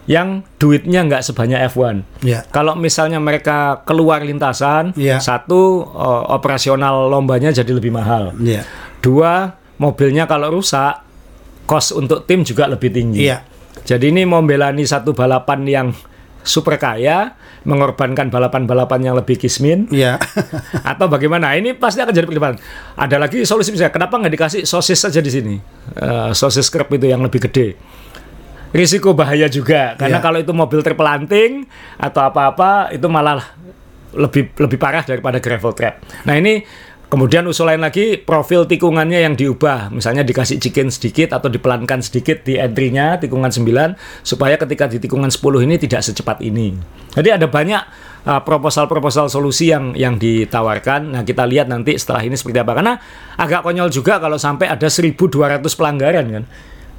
[0.06, 2.26] yang duitnya nggak sebanyak F1.
[2.26, 2.42] Ya.
[2.50, 5.22] Kalau misalnya mereka keluar lintasan, Iya.
[5.22, 8.34] satu eh, operasional lombanya jadi lebih mahal.
[8.42, 8.66] Iya.
[9.00, 11.06] Dua, mobilnya kalau rusak,
[11.70, 13.22] cost untuk tim juga lebih tinggi.
[13.30, 13.46] Iya.
[13.86, 15.88] Jadi ini membelani satu balapan yang
[16.42, 20.16] super kaya, mengorbankan balapan-balapan yang lebih kismin, Iya.
[20.92, 21.52] atau bagaimana?
[21.56, 22.58] Ini pasti akan jadi perdebatan.
[22.96, 25.56] Ada lagi solusi misalnya, kenapa nggak dikasih sosis saja di sini?
[25.96, 27.76] Eh, sosis kerap itu yang lebih gede.
[28.70, 30.24] Risiko bahaya juga, karena Iya.
[30.24, 31.66] kalau itu mobil terpelanting
[31.98, 33.42] atau apa-apa, itu malah
[34.10, 36.02] lebih lebih parah daripada gravel trap.
[36.26, 36.66] Nah ini
[37.10, 42.46] kemudian usul lain lagi profil tikungannya yang diubah, misalnya dikasih chicken sedikit atau dipelankan sedikit
[42.46, 46.78] di entry-nya tikungan 9 supaya ketika di tikungan 10 ini tidak secepat ini.
[47.10, 47.84] Jadi ada banyak
[48.30, 51.18] uh, proposal-proposal solusi yang yang ditawarkan.
[51.18, 52.78] Nah, kita lihat nanti setelah ini seperti apa.
[52.78, 52.94] Karena
[53.36, 56.46] agak konyol juga kalau sampai ada 1200 pelanggaran kan.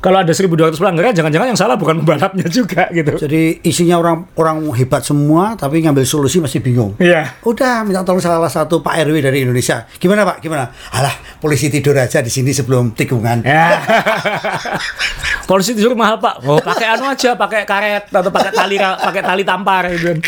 [0.01, 3.21] Kalau ada 1200 pelanggaran jangan-jangan yang salah bukan pembalapnya juga gitu.
[3.21, 6.97] Jadi isinya orang orang hebat semua tapi ngambil solusi masih bingung.
[6.97, 7.37] Iya.
[7.45, 9.85] Udah minta tolong salah satu Pak RW dari Indonesia.
[10.01, 10.41] Gimana Pak?
[10.41, 10.73] Gimana?
[10.97, 13.45] Alah, polisi tidur aja di sini sebelum tikungan.
[13.45, 13.77] Ya.
[15.51, 16.47] Polisi tidur mahal pak.
[16.47, 20.23] Oh pakai anu aja, pakai karet atau pakai tali pakai tali tampar gitu.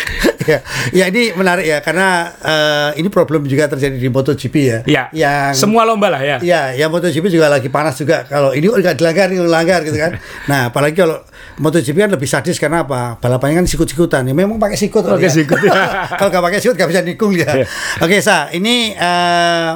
[0.50, 0.58] Ya,
[0.90, 4.78] ya ini menarik ya karena eh, ini problem juga terjadi di MotoGP ya.
[4.86, 5.04] Ya.
[5.12, 6.36] Yang Semua lomba lah ya.
[6.42, 8.24] Ya, ya MotoGP juga lagi panas juga.
[8.26, 10.18] Kalau ini nggak dilanggar, ini dilanggar gitu kan.
[10.50, 11.22] Nah, apalagi kalau
[11.60, 13.18] MotoGP kan lebih sadis karena apa?
[13.18, 14.26] Balapannya kan sikut-sikutan.
[14.26, 15.04] Ya, memang pakai sikut.
[15.04, 15.34] Pakai ya.
[15.34, 15.72] sikut, ya.
[16.18, 17.48] kalau nggak pakai sikut nggak bisa nikung dia.
[17.48, 17.66] Iya.
[18.02, 19.70] Oke, sa, ini eh,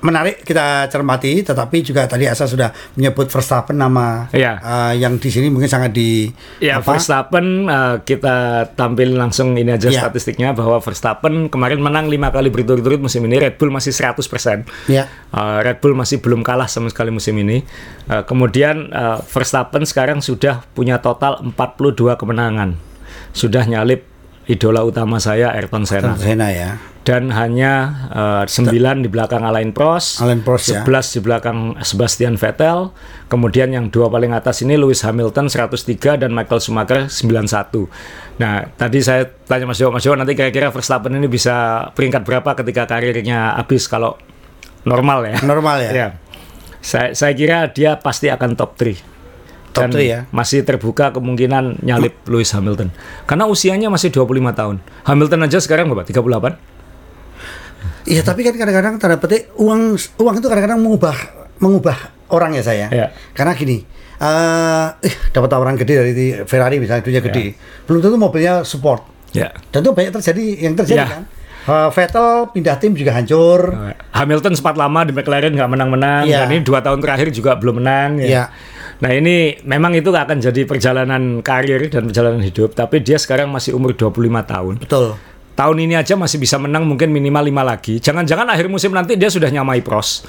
[0.00, 1.40] menarik kita cermati.
[1.40, 4.58] Tetapi juga tadi Asa sudah menyebut Verstappen nama Iya.
[4.58, 6.28] eh, yang di sini mungkin sangat di
[6.58, 6.96] Ya apa?
[6.96, 10.02] Verstappen uh, kita tampil langsung ini aja Ya.
[10.04, 14.66] statistiknya bahwa Verstappen kemarin menang lima kali berturut-turut musim ini Red Bull masih 100%.
[14.88, 15.06] Ya.
[15.30, 17.62] Uh, Red Bull masih belum kalah sama sekali musim ini.
[18.06, 22.76] Uh, kemudian uh, Verstappen sekarang sudah punya total 42 kemenangan.
[23.32, 24.08] sudah nyalip
[24.46, 26.78] idola utama saya Ayrton Senna Sena ya.
[27.02, 28.06] dan hanya
[28.46, 28.70] 9
[29.02, 30.82] di belakang Alain Prost, Alain Prost ya.
[30.86, 32.90] 11 di belakang Sebastian Vettel,
[33.26, 37.90] kemudian yang dua paling atas ini Lewis Hamilton 103 dan Michael Schumacher 91.
[38.42, 42.54] Nah, tadi saya tanya Mas Joko, Mas Joko nanti kira-kira Verstappen ini bisa peringkat berapa
[42.58, 44.18] ketika karirnya habis kalau
[44.86, 45.36] normal ya?
[45.42, 45.92] Normal ya.
[46.06, 46.08] Ya.
[46.86, 49.15] Saya, saya kira dia pasti akan top 3.
[49.76, 50.20] Top Dan ya.
[50.32, 52.88] Masih terbuka kemungkinan nyalip Lewis Hamilton.
[53.28, 54.24] Karena usianya masih 25
[54.56, 54.76] tahun.
[55.04, 56.08] Hamilton aja sekarang berapa?
[56.08, 56.56] 38?
[58.06, 61.16] Iya, tapi kan kadang-kadang tanda petik uang uang itu kadang-kadang mengubah
[61.58, 61.96] mengubah
[62.30, 62.86] orang ya saya.
[62.88, 63.06] Iya.
[63.34, 63.82] Karena gini,
[64.16, 66.12] eh eh, dapat tawaran gede dari
[66.46, 67.58] Ferrari misalnya dunia gede.
[67.84, 69.02] Belum tentu mobilnya support.
[69.34, 69.52] Ya.
[69.74, 71.12] Dan itu banyak terjadi yang terjadi Iya.
[71.12, 71.22] kan.
[71.66, 73.74] Eh, Vettel pindah tim juga hancur.
[74.14, 76.46] Hamilton sempat lama di McLaren nggak menang-menang Iya.
[76.46, 78.26] dan ini dua tahun terakhir juga belum menang ya.
[78.26, 78.44] Iya.
[78.96, 83.76] Nah ini memang itu akan jadi perjalanan karir dan perjalanan hidup tapi dia sekarang masih
[83.76, 84.12] umur 25
[84.48, 84.74] tahun.
[84.80, 85.16] Betul.
[85.56, 87.94] Tahun ini aja masih bisa menang mungkin minimal 5 lagi.
[87.96, 90.24] Jangan-jangan akhir musim nanti dia sudah nyamai pros.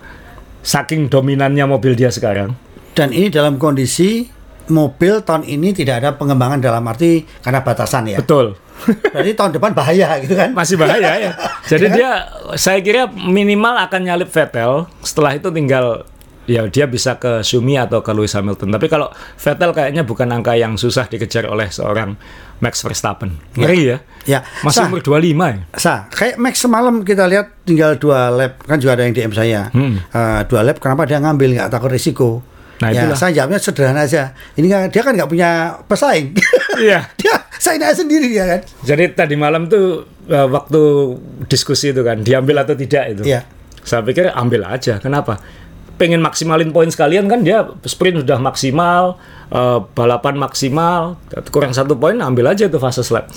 [0.62, 2.54] Saking dominannya mobil dia sekarang.
[2.92, 4.28] Dan ini dalam kondisi
[4.70, 8.20] mobil tahun ini tidak ada pengembangan dalam arti karena batasan ya.
[8.22, 8.54] Betul.
[8.82, 10.50] Berarti tahun depan bahaya gitu kan.
[10.54, 11.30] Masih bahaya ya.
[11.70, 11.96] Jadi Ya kan?
[11.98, 12.10] dia
[12.56, 16.06] saya kira minimal akan nyalip Vettel, setelah itu tinggal
[16.46, 18.74] ya dia bisa ke Sumi atau ke Lewis Hamilton.
[18.74, 22.18] Tapi kalau Vettel kayaknya bukan angka yang susah dikejar oleh seorang
[22.62, 23.38] Max Verstappen.
[23.58, 23.98] Ngeri ya.
[24.22, 24.88] Ya, Masih Sah.
[24.90, 25.58] umur 25 ya.
[25.74, 29.66] Sa, kayak Max semalam kita lihat tinggal dua lap kan juga ada yang DM saya.
[29.74, 32.38] Eh, dua lap kenapa dia ngambil nggak takut risiko?
[32.38, 32.50] Hmm.
[32.82, 33.18] Nah, ya, itulah.
[33.18, 34.34] saya jawabnya sederhana aja.
[34.58, 35.50] Ini kan dia kan nggak punya
[35.86, 36.34] pesaing.
[36.72, 37.04] Iya.
[37.20, 38.60] dia saing aja sendiri ya kan.
[38.82, 40.80] Jadi tadi malam tuh eh, waktu
[41.46, 43.22] diskusi itu kan diambil atau tidak itu.
[43.28, 43.44] Iya.
[43.84, 44.98] Saya pikir ambil aja.
[44.98, 45.36] Kenapa?
[46.02, 49.22] Pengen maksimalin poin sekalian kan dia sprint sudah maksimal,
[49.54, 51.14] eh, balapan maksimal,
[51.54, 53.30] kurang satu poin ambil aja itu fase lap.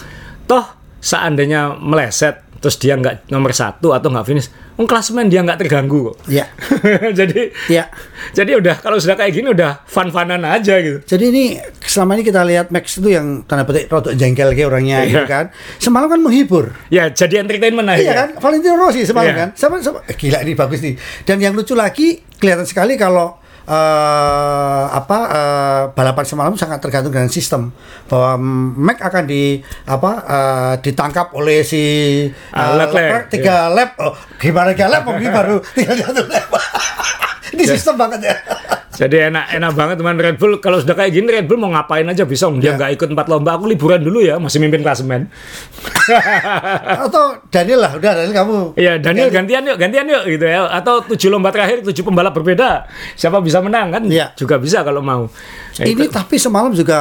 [0.50, 0.66] Toh
[0.98, 6.10] seandainya meleset terus dia nggak nomor satu atau nggak finish, um, klasemen dia nggak terganggu
[6.10, 6.18] kok.
[6.26, 6.50] Iya.
[7.22, 7.94] jadi Iya.
[8.34, 10.98] jadi udah kalau sudah kayak gini udah fun-funan aja gitu.
[11.06, 11.44] Jadi ini
[11.80, 15.10] selama ini kita lihat Max itu yang tanda petik rotok jengkel kayak orangnya Iya.
[15.14, 15.46] gitu kan.
[15.78, 16.74] Semalam kan menghibur.
[16.90, 18.02] Ya jadi entertainment aja.
[18.02, 19.38] Iya kan, Valentino Rossi semalam Iya.
[19.38, 19.50] kan.
[19.54, 20.98] Sama, sama, eh, gila ini bagus nih.
[21.22, 27.30] Dan yang lucu lagi kelihatan sekali kalau eh, apa eh, balapan semalam sangat tergantung dengan
[27.30, 27.74] sistem
[28.06, 28.38] bahwa
[28.78, 31.84] Mac akan di apa eh, ditangkap oleh si
[32.54, 33.98] Ah, eh, Leclerc, tiga lap.
[34.00, 35.04] Oh, gimana tiga lap?
[35.04, 36.48] Mungkin baru tinggal satu lap.
[37.58, 37.72] Iya.
[37.72, 38.36] sistem banget ya.
[38.96, 42.04] Jadi enak enak banget teman Red Bull kalau sudah kayak gini Red Bull mau ngapain
[42.04, 42.76] aja bisa dia Ya.
[42.76, 45.28] nggak ikut empat lomba aku liburan dulu ya masih mimpin klasemen.
[47.06, 48.58] Atau Daniel lah, udah Daniel kamu.
[48.76, 52.88] Iya Daniel gantian yuk gantian yuk gitu ya atau tujuh lomba terakhir tujuh pembalap berbeda
[53.14, 54.32] siapa bisa menang kan Iya.
[54.34, 55.28] juga bisa kalau mau.
[55.76, 56.12] Ya, Ini itu.
[56.12, 56.98] tapi semalam juga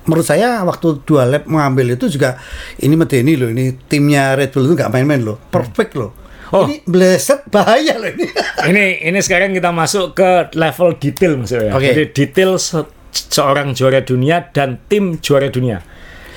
[0.00, 2.38] menurut saya waktu dua lap mengambil itu juga
[2.78, 6.14] ini medeni loh ini timnya Red Bull itu nggak main-main loh perfect loh
[6.50, 6.66] Oh.
[6.66, 8.26] ini bleset bahaya loh ini
[8.70, 11.70] ini ini sekarang kita masuk ke level detail maksudnya.
[11.72, 11.86] Oke.
[11.86, 15.78] Jadi detail se- seorang juara dunia dan tim juara dunia.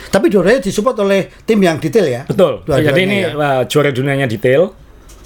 [0.07, 2.61] tapi dua-duanya disupport oleh tim yang detail ya Betul.
[2.61, 3.29] Dua-duanya Jadi ini ya.
[3.33, 4.69] uh, juara dunianya detail,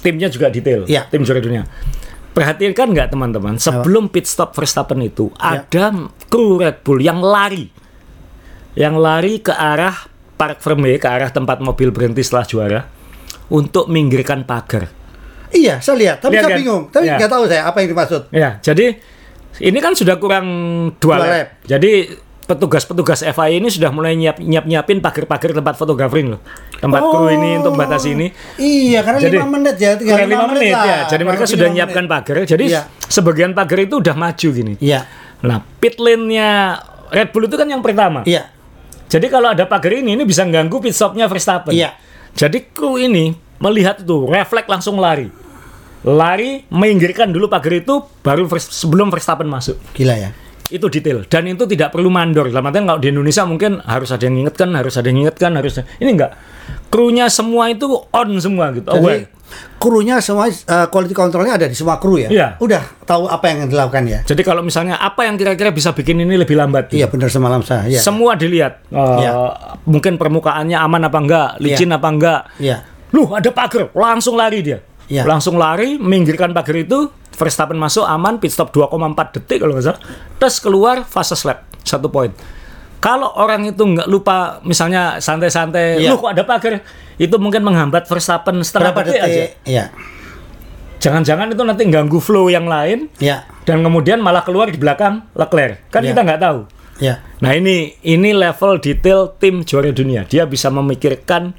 [0.00, 0.88] timnya juga detail.
[0.88, 1.04] Iya.
[1.06, 1.68] Tim juara dunia.
[2.32, 5.68] Perhatikan nggak teman-teman, sebelum pit stop Verstappen itu Iya.
[5.68, 5.84] ada
[6.24, 7.68] kru Red Bull yang lari,
[8.72, 9.92] yang lari ke arah
[10.32, 12.80] Park Ferme, ke arah tempat mobil berhenti setelah juara,
[13.48, 14.88] untuk minggirkan pagar.
[15.48, 16.58] iya saya lihat tapi Lihat saya kan?
[16.58, 17.16] bingung tapi Ya.
[17.16, 19.00] nggak tahu saya apa yang dimaksud Ya, jadi
[19.58, 20.46] ini kan sudah kurang
[20.96, 21.28] dua, Dua lap.
[21.30, 21.48] lap.
[21.64, 21.92] Jadi
[22.46, 26.40] petugas-petugas FIA ini sudah mulai nyiap nyiap nyiapin pagar-pagar tempat fotograferin loh,
[26.74, 28.26] tempat kru ini untuk membatasi ini.
[28.56, 30.84] iya karena Jadi, lima menit ya tinggal Kurang lima lima menit, lah.
[30.86, 30.98] ya.
[31.06, 32.08] Jadi mereka sudah menit.
[32.08, 32.36] pagar.
[32.46, 32.82] Jadi Iya.
[33.02, 34.74] sebagian pagar itu udah maju gini.
[34.78, 35.00] iya
[35.38, 38.24] Nah, pit lane-nya Red Bull itu kan yang pertama.
[38.24, 38.48] iya
[39.06, 41.72] Jadi kalau ada pagar ini, ini bisa ganggu pit stopnya Verstappen.
[41.72, 41.96] Iya.
[42.38, 45.26] Jadi kru ini melihat itu, refleks langsung lari.
[46.06, 49.74] Lari, minggirkan dulu pagar itu, baru sebelum Verstappen masuk.
[49.90, 50.30] gila ya
[50.68, 51.24] Itu detail.
[51.24, 52.48] Dan itu tidak perlu mandor.
[52.48, 55.72] Dalam artian kalau di Indonesia mungkin harus ada yang ngingetkan, harus ada yang ngingetkan, harus
[55.96, 56.32] ini enggak.
[56.88, 58.84] Krunya semua itu on semua gitu.
[58.86, 59.24] Jadi aware.
[59.80, 62.48] krunya semua eh, quality controlnya ada di semua kru ya Iya.
[62.60, 66.36] udah tahu apa yang dilakukan ya Jadi kalau misalnya apa yang kira-kira bisa bikin ini
[66.36, 66.92] lebih lambat?
[66.92, 68.84] iya benar semalam saya iya Semua dilihat.
[68.86, 69.32] Eh, Iya.
[69.84, 72.40] Mungkin permukaannya aman apa enggak, licin apa enggak.
[72.60, 74.84] iya Loh, ada pagar, langsung lari dia.
[75.08, 75.24] Iya.
[75.24, 78.90] Langsung lari, minggirkan pagar itu, Verstappen masuk aman, pit stop 2,4
[79.38, 80.02] detik kalau nggak salah.
[80.36, 82.34] Terus keluar fase lap, satu poin.
[82.98, 86.10] Kalau orang itu nggak lupa, misalnya santai-santai, Iya.
[86.10, 86.82] loh kok ada pagar,
[87.14, 89.30] itu mungkin menghambat Verstappen setengah berapa detik, aja.
[89.30, 89.84] detik iya
[90.98, 95.86] Jangan-jangan itu nanti ganggu flow yang lain, iya dan kemudian malah keluar di belakang Leclerc.
[95.88, 96.10] Kan Iya.
[96.10, 96.58] kita nggak tahu.
[96.98, 97.22] Ya.
[97.38, 100.26] Nah ini ini level detail tim juara dunia.
[100.26, 101.54] Dia bisa memikirkan,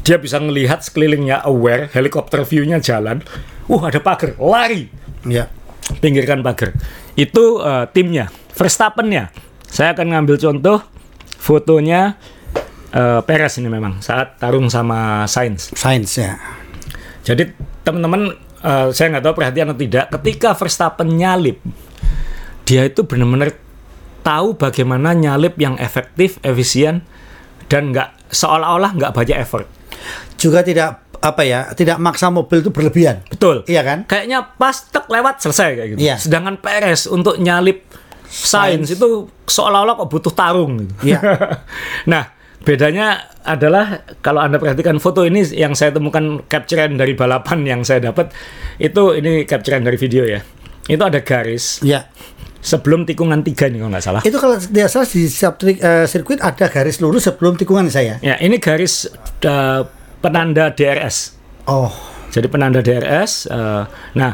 [0.00, 3.20] dia bisa melihat sekelilingnya aware, helikopter view-nya jalan.
[3.70, 4.90] Uh ada pagar, lari,
[5.28, 5.46] Ya.
[6.00, 6.74] pinggirkan pagar.
[7.18, 9.34] Itu eh, timnya, Verstappen-nya.
[9.66, 10.78] Saya akan ngambil contoh
[11.38, 12.16] fotonya
[12.94, 15.74] eh, Perez ini memang saat tarung sama Sainz.
[15.74, 16.38] Sains ya.
[17.26, 17.52] Jadi
[17.84, 18.32] teman-teman
[18.64, 21.58] eh, saya nggak tahu perhatian atau tidak, ketika Verstappen nyalip,
[22.64, 23.54] dia itu benar-benar
[24.22, 27.02] tahu bagaimana nyalip yang efektif, efisien,
[27.66, 29.66] dan nggak seolah-olah nggak banyak effort.
[30.40, 33.20] Juga tidak apa ya, tidak maksa mobil itu berlebihan.
[33.28, 33.60] Betul.
[33.68, 34.08] Iya kan?
[34.08, 35.98] Kayaknya pas tek lewat selesai kayak gitu.
[36.00, 36.16] Iya.
[36.16, 37.84] Sedangkan Perez untuk nyalip
[38.24, 41.12] Sainz itu seolah-olah kok butuh tarung gitu.
[41.12, 41.20] Iya.
[42.12, 42.30] nah,
[42.62, 48.00] bedanya adalah kalau Anda perhatikan foto ini yang saya temukan capturean dari balapan yang saya
[48.00, 48.32] dapat
[48.78, 50.40] itu ini capturean dari video ya.
[50.88, 52.08] Itu ada garis Ya.
[52.60, 54.22] sebelum tikungan tiga nih kalau nggak salah.
[54.24, 58.16] Itu kalau tidak salah di setiap eh, sirkuit ada garis lurus sebelum tikungan saya.
[58.22, 59.10] Ya, ini garis
[59.42, 59.80] eh,
[60.20, 61.34] penanda DRS.
[61.66, 61.90] Oh,
[62.30, 63.44] Jadi penanda DRS.
[63.46, 64.32] eh, nah,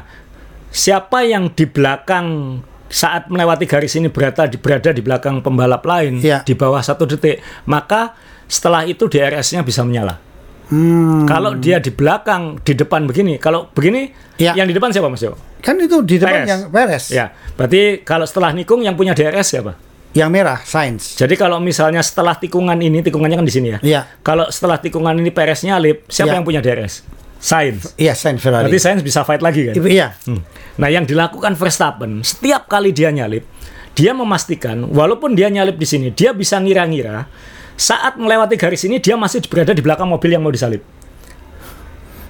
[0.69, 6.23] siapa yang di belakang saat melewati garis ini berada di berada di belakang pembalap lain
[6.23, 6.43] Iya.
[6.43, 8.15] di bawah satu detik, maka
[8.47, 10.23] setelah itu DRS-nya bisa menyala.
[10.67, 11.27] hmm.
[11.27, 14.55] Kalau dia di belakang, di depan begini, kalau begini, Iya.
[14.55, 15.35] yang di depan siapa Mas Yo?
[15.59, 16.47] kan itu di depan Perez.
[16.47, 19.75] yang Perez, Ya, berarti kalau setelah nikung yang punya DRS siapa?
[20.17, 21.13] Yang merah Sains.
[21.21, 23.79] Jadi kalau misalnya setelah tikungan ini, tikungannya kan di sini ya.
[23.85, 24.01] Iya.
[24.25, 26.37] Kalau setelah tikungan ini Perez nyalip, siapa Iya.
[26.41, 27.05] yang punya DRS?
[27.37, 27.93] Sainz.
[28.01, 28.65] Iya, Sains Ferrari.
[28.73, 29.77] Berarti Sainz bisa fight lagi kan?
[29.77, 30.17] Iya.
[30.25, 30.41] Hmm.
[30.81, 33.45] Nah, yang dilakukan Verstappen setiap kali dia nyalip,
[33.93, 37.29] dia memastikan walaupun dia nyalip di sini, dia bisa ngira-ngira
[37.77, 40.81] saat melewati garis ini dia masih berada di belakang mobil yang mau disalip.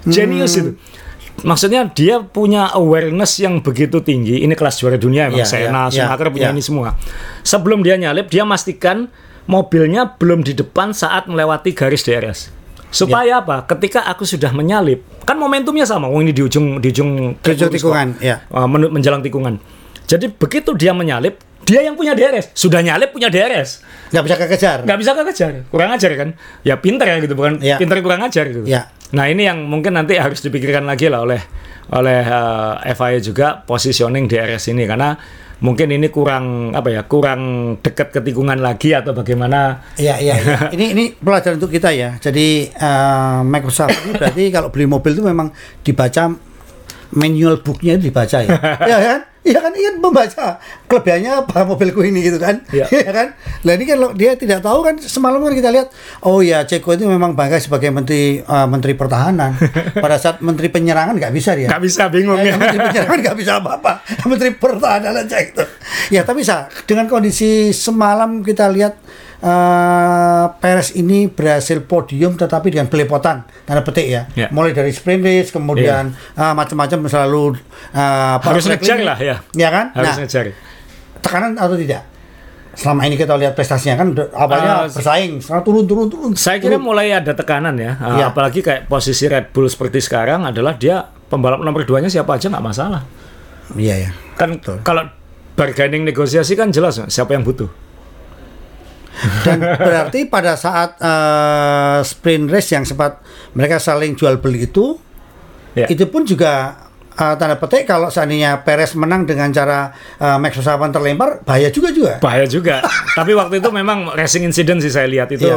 [0.06, 0.74] Genius itu.
[1.36, 4.40] Maksudnya dia punya awareness yang begitu tinggi.
[4.40, 6.54] Ini kelas juara dunia emang Iya, Senna, iya, Schumacher iya, punya iya.
[6.54, 6.88] ini semua.
[7.42, 9.12] Sebelum dia nyalip, dia mastikan
[9.44, 12.50] mobilnya belum di depan saat melewati garis DRS.
[12.88, 13.68] Supaya apa?
[13.68, 16.08] Ketika aku sudah menyalip, kan momentumnya sama.
[16.08, 18.40] Oh ini di ujung di ujung Di ujung tikungan, ya.
[18.64, 19.60] menu- menjelang tikungan.
[20.06, 22.54] Jadi begitu dia menyalip, dia yang punya DRS.
[22.54, 23.82] Sudah nyalip punya DRS.
[24.14, 24.78] Nggak bisa kekejar.
[24.86, 25.52] Nggak bisa kekejar.
[25.66, 26.28] Kurang ajar kan?
[26.62, 27.76] Ya pinter ya gitu, bukan Ya.
[27.76, 28.62] pinter kurang ajar gitu.
[28.64, 28.88] Ya.
[29.14, 31.42] Nah ini yang mungkin nanti harus dipikirkan lagi lah oleh
[31.94, 35.14] oleh uh, FIA juga positioning DRS ini karena
[35.56, 37.40] mungkin ini kurang apa ya kurang
[37.80, 40.58] dekat ke tikungan lagi atau bagaimana Iya, iya, iya.
[40.76, 42.20] ini ini pelajaran untuk kita ya.
[42.20, 45.48] Jadi eh, Microsoft ini berarti kalau beli mobil itu memang
[45.80, 46.36] dibaca
[47.12, 48.50] manual booknya itu dibaca ya.
[48.88, 49.20] Iya kan?
[49.46, 49.72] Iya kan?
[49.72, 50.58] Iya membaca
[50.90, 52.58] kelebihannya apa mobilku ini gitu kan?
[52.68, 52.86] Iya.
[52.96, 53.26] Iya kan?
[53.62, 57.06] Nah ini kan dia tidak tahu kan semalam kan kita lihat oh ya Ceko itu
[57.06, 59.54] memang bangga sebagai menteri eh, menteri pertahanan.
[60.04, 61.70] Pada saat menteri penyerangan nggak bisa dia.
[61.70, 62.58] nggak bisa bingung Eh, ya.
[62.58, 63.92] Menteri penyerangan nggak bisa apa-apa.
[64.26, 65.62] Menteri pertahanan aja itu.
[66.10, 68.98] Ya tapi sa dengan kondisi semalam kita lihat
[69.36, 74.22] eh Perez ini berhasil podium tetapi dengan belepotan tanda petik ya.
[74.32, 74.48] Ya.
[74.48, 77.58] Mulai dari sprint race kemudian eh, macam-macam selalu
[77.92, 79.36] eh, apa, Harus ngejar lah ya.
[79.52, 79.92] Ya kan?
[79.92, 80.44] Harus nah, ngejar.
[81.20, 82.02] tekanan atau tidak?
[82.76, 86.30] Selama ini kita lihat prestasinya kan awalnya Eh, bersaing, sekarang turun turun turun.
[86.36, 86.92] Saya kira turun.
[86.92, 88.24] mulai ada tekanan ya, Uh, Iya.
[88.30, 91.00] apalagi kayak posisi Red Bull seperti sekarang adalah dia
[91.32, 93.02] pembalap nomor duanya siapa aja nggak masalah.
[93.72, 94.10] Iya ya.
[94.36, 95.08] Kan kalau
[95.56, 97.66] bargaining negosiasi kan jelas siapa yang butuh.
[99.42, 103.20] Dan berarti pada saat eh, sprint race yang sempat
[103.52, 105.00] mereka saling jual beli itu,
[105.72, 105.84] Ya.
[105.86, 106.72] itu pun juga
[107.10, 111.92] eh, tanda petik kalau seandainya Perez menang dengan cara eh, Max Verstappen terlempar, bahaya juga
[111.92, 112.16] juga.
[112.16, 112.80] Bahaya juga.
[113.18, 115.48] Tapi waktu itu memang racing incident sih saya lihat itu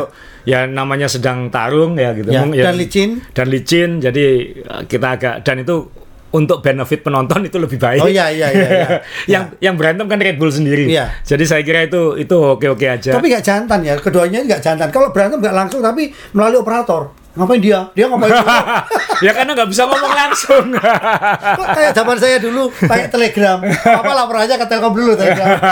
[0.43, 2.31] ya namanya sedang tarung ya gitu.
[2.31, 3.23] Ya, Mung- ya, dan licin.
[3.31, 4.25] Dan licin jadi
[4.61, 5.87] uh, kita agak dan itu
[6.29, 8.01] untuk benefit penonton itu lebih baik.
[8.05, 8.69] Oh iya iya iya.
[8.69, 8.87] iya.
[9.33, 10.85] yang yang berantem kan Red Bull sendiri.
[10.85, 11.09] Iya.
[11.25, 13.17] Jadi saya kira itu itu oke-oke aja.
[13.17, 14.89] Tapi nggak jantan ya, keduanya nggak jantan.
[14.93, 17.13] Kalau berantem nggak langsung tapi melalui operator.
[17.39, 17.79] Ngapain dia?
[17.95, 18.35] Dia ngapain?
[19.25, 20.65] ya karena nggak bisa ngomong langsung.
[21.55, 23.63] Kok kayak zaman saya dulu pakai telegram.
[23.63, 25.55] Apa lapor aja ke Telkom dulu telegram.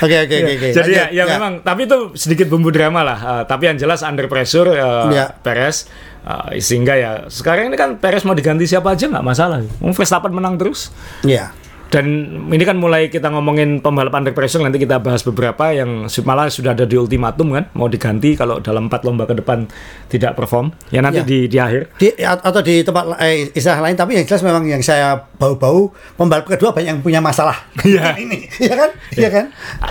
[0.00, 0.68] Oke oke oke oke.
[0.72, 1.18] Jadi ya, Lanjut.
[1.20, 3.18] ya memang, tapi itu sedikit bumbu drama lah.
[3.20, 5.28] Uh, tapi yang jelas under pressure uh, Ya.
[5.44, 5.84] Perez
[6.24, 9.60] uh, sehingga ya sekarang ini kan Perez mau diganti siapa aja nggak masalah.
[9.84, 10.88] Mau Verstappen menang terus.
[11.20, 11.52] Iya.
[11.90, 12.06] Dan
[12.48, 15.90] ini kan mulai kita ngomongin pembalap under pressure nanti kita bahas beberapa yang
[16.22, 19.66] malah sudah ada di ultimatum kan mau diganti kalau dalam empat lomba ke depan
[20.06, 21.26] tidak perform ya nanti Ya.
[21.26, 24.78] di di akhir di atau di tempat eh, istilah lain tapi yang jelas memang yang
[24.80, 28.14] saya bau-bau pembalap kedua banyak yang punya masalah Iya.
[28.16, 29.44] ini ya kan iya kan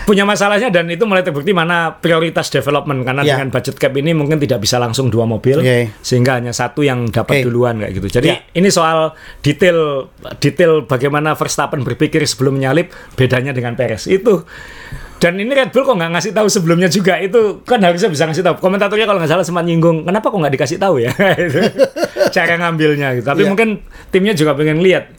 [0.05, 3.35] punya masalahnya dan itu mulai terbukti mana prioritas development karena Ya.
[3.35, 5.91] dengan budget cap ini mungkin tidak bisa langsung dua mobil Oke.
[5.99, 7.45] sehingga hanya satu yang dapat Oke.
[7.45, 8.07] duluan kayak gitu.
[8.15, 8.39] Jadi Ya.
[8.53, 9.11] ini soal
[9.43, 10.07] detail
[10.39, 14.45] detail bagaimana Verstappen berpikir sebelum menyalip bedanya dengan Perez itu
[15.17, 18.39] Dan ini Red Bull kok nggak ngasih tahu sebelumnya juga itu kan harusnya bisa ngasih
[18.39, 18.55] tahu.
[18.57, 21.11] Komentatornya kalau nggak salah sempat nyinggung, kenapa kok nggak dikasih tahu ya?
[22.31, 23.27] Cara ngambilnya gitu.
[23.27, 23.49] Tapi Iya.
[23.51, 25.11] mungkin timnya juga pengen lihat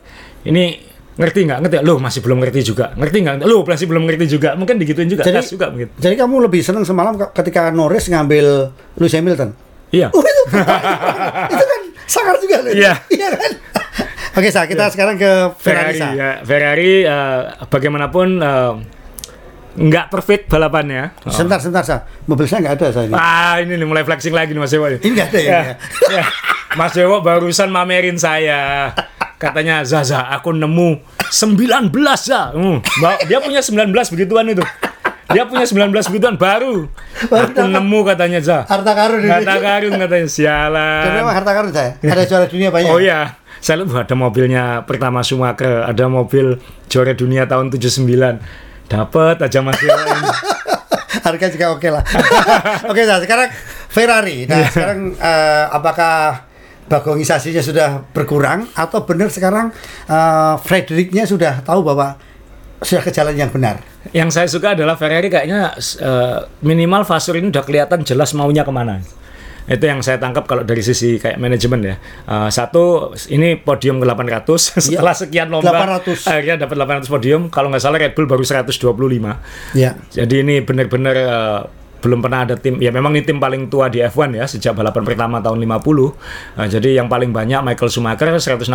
[0.43, 0.81] ini
[1.21, 4.57] ngerti nggak ngerti lo masih belum ngerti juga ngerti nggak lo masih belum ngerti juga
[4.57, 8.73] mungkin digituin juga Jadi, juga mungkin jadi kamu lebih senang semalam ke- ketika Norris ngambil
[8.97, 9.53] Lewis Hamilton.
[9.91, 10.43] iya Oh, itu,
[11.53, 12.73] itu kan sangar juga loh.
[12.73, 12.93] Iya.
[13.07, 13.51] Iya kan?
[14.31, 15.95] Oke, Sa, kita sekarang ke Ferrari.
[15.95, 16.09] Ferrari Sa.
[16.15, 18.73] ya Ferrari eh, bagaimanapun eh,
[19.71, 21.97] nggak perfect balapannya Sebentar, sebentar, Sa.
[22.27, 23.01] Mobil saya nggak ada, Sa.
[23.05, 23.15] Ini.
[23.15, 24.87] Ah, ini nih mulai flexing lagi nih Mas Dewo.
[24.87, 25.51] Ini nggak ada ya?
[25.51, 25.63] Ya,
[26.19, 26.25] ya.
[26.75, 28.95] Mas Dewo barusan mamerin saya.
[29.41, 31.01] Katanya, Zaza, aku nemu
[31.33, 31.89] 19
[32.21, 32.53] za.
[32.53, 32.85] Hmm,
[33.25, 34.61] dia punya 19 begituan itu.
[35.31, 36.91] Dia punya 19 begituan baru.
[37.25, 38.69] Aku nemu katanya, Za.
[38.69, 39.25] Harta karun.
[39.25, 41.25] Harta karun katanya, sialan.
[41.25, 41.97] memang harta karun saya.
[42.03, 42.91] Ada juara dunia banyak.
[42.93, 46.57] Oh iya, saya lihat ada mobilnya pertama Schumacher, ada mobil
[46.89, 48.09] juara dunia tahun 79.
[48.91, 50.31] Dapat aja Mas Dewo ini.
[51.27, 52.03] Harga juga oke lah.
[52.91, 53.49] oke, Sa, sekarang
[53.93, 54.49] Ferrari.
[54.49, 56.49] Nah, sekarang eh, apakah
[56.91, 59.71] bagongisasinya sudah berkurang atau benar sekarang
[60.09, 62.17] eh, Fredericknya sudah tahu bahwa
[62.81, 63.85] sudah ke jalan yang benar?
[64.17, 68.73] Yang saya suka adalah Ferrari kayaknya eh, minimal Vasur ini udah kelihatan jelas maunya ke
[68.73, 69.05] mana.
[69.71, 71.97] Itu yang saya tangkap kalau dari sisi kayak manajemen ya.
[72.27, 74.51] Eh, satu, ini podium ke 800
[74.91, 76.27] setelah sekian lomba 800.
[76.27, 77.43] akhirnya dapat 800 podium.
[77.55, 78.83] Kalau nggak salah Red Bull baru 125.
[79.79, 79.95] Ya.
[80.11, 81.61] Jadi ini benar-benar eh,
[82.01, 85.05] belum pernah ada tim ya memang ini tim paling tua di F1 ya sejak balapan
[85.05, 86.57] pertama tahun 50.
[86.57, 88.73] Nah, jadi yang paling banyak Michael Schumacher 116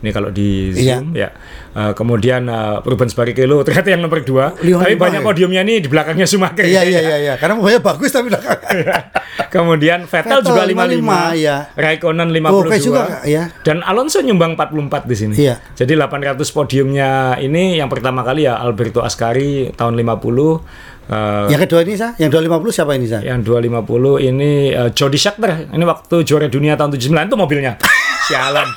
[0.00, 0.96] ini kalau di Iya.
[0.96, 1.28] zoom ya.
[1.70, 4.56] Eh, kemudian eh, Rubens Barrichello ternyata yang nomor dua.
[4.58, 5.26] Lima- Tapi banyak ya?
[5.26, 6.64] podiumnya nih di belakangnya Schumacher.
[6.64, 7.34] Iya, iya, iya, iya.
[7.36, 8.56] Karena mobilnya bagus tapi belakang.
[9.50, 11.56] Kemudian Vettel, Vettel juga 55, 55, ya.
[11.74, 12.64] Raikkonen Oh, 52.
[12.64, 13.42] Oke juga, ya.
[13.60, 15.34] Dan Alonso nyumbang 44 di sini.
[15.36, 15.58] Iya.
[15.74, 20.62] Jadi 800 podiumnya ini yang pertama kali ya Alberto Ascari tahun 50.
[21.08, 22.08] eh, Yang kedua ini, Sa?
[22.16, 23.18] Yang 250 siapa ini, Sa?
[23.20, 23.76] yang 250
[24.18, 25.66] ini eh, Jody Scheckter.
[25.68, 27.72] Ini waktu juara dunia tahun 79 itu mobilnya.
[28.26, 28.68] Sialan.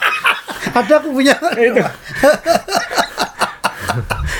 [0.71, 1.35] Ada aku punya.
[1.55, 1.83] itu.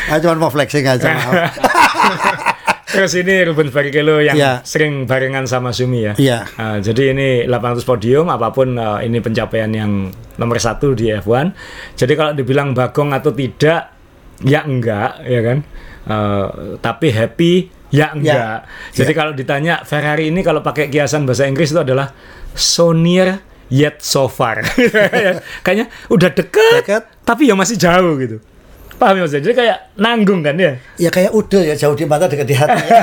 [0.06, 1.10] Ah, cuma mau flexing aja.
[1.10, 1.34] maaf.
[2.94, 4.62] Terus ini Ruben Barrichello yang Iya.
[4.62, 6.14] sering barengan sama Sumi ya.
[6.14, 6.46] Iya.
[6.54, 9.92] Ah, jadi ini 800 podium, apa pun eh, ini pencapaian yang
[10.38, 11.50] nomor satu di F1.
[11.98, 13.90] Jadi kalau dibilang bagong atau tidak,
[14.40, 15.58] ya enggak, ya kan.
[16.04, 17.54] Eh, tapi happy,
[17.90, 18.70] ya enggak.
[18.94, 19.18] Jadi Ya.
[19.18, 22.14] kalau ditanya Ferrari ini kalau pakai kiasan bahasa Inggris itu adalah
[22.54, 23.42] so near
[23.74, 24.62] yet so far.
[25.66, 27.04] Kayaknya udah deket, Deket.
[27.26, 28.38] tapi ya masih jauh gitu.
[29.02, 29.26] Paham ya?
[29.26, 30.78] Jadi kayak nanggung kan ya.
[31.02, 32.82] Ya kayak udel ya, jauh di mata dekat di hati.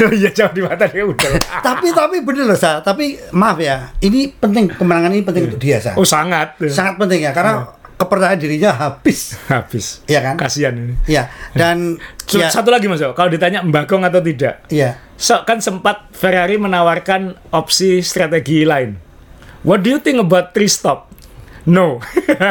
[0.00, 1.60] Iya jauh di mata dia udah.
[1.60, 2.80] tapi tapi bener loh, Sa.
[2.80, 5.92] Tapi maaf ya, ini penting kemenangan ini penting untuk dia, Sa.
[5.92, 6.56] Oh sangat.
[6.72, 7.68] Sangat penting ya, karena
[8.00, 9.36] kepercayaan dirinya habis.
[9.52, 10.00] Habis.
[10.08, 10.34] Iya kan?
[10.40, 10.96] Kasihan ini.
[11.04, 12.00] Ya, dan
[12.32, 13.12] ya, Satu lagi Mas, Yo.
[13.12, 14.96] kalau ditanya Mbagong atau tidak, ya.
[15.20, 18.96] So, kan sempat Ferrari menawarkan opsi strategi lain.
[19.60, 21.12] What do you think about three stop?
[21.68, 22.00] No.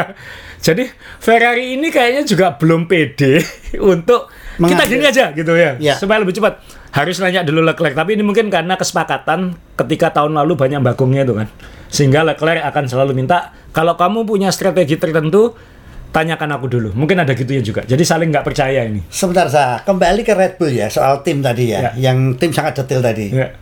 [0.66, 0.86] Jadi
[1.18, 3.42] Ferrari ini kayaknya juga belum pede
[3.82, 4.30] untuk
[4.60, 4.92] kita Mengambil.
[4.92, 5.96] gini aja gitu ya, Ya.
[5.96, 6.60] supaya lebih cepat.
[6.90, 11.38] Harus nanya dulu Leclerc, tapi ini mungkin karena kesepakatan ketika tahun lalu banyak bagongnya itu
[11.38, 11.48] kan,
[11.88, 15.54] sehingga Leclerc akan selalu minta kalau kamu punya strategi tertentu
[16.10, 16.90] tanyakan aku dulu.
[16.92, 17.82] Mungkin ada gitunya juga.
[17.84, 19.06] Jadi saling nggak percaya ini.
[19.08, 19.82] Sebentar, Sa.
[19.82, 22.12] Kembali ke Red Bull ya, soal tim tadi ya, Ya.
[22.12, 23.30] yang tim sangat detail tadi.
[23.30, 23.54] Ya.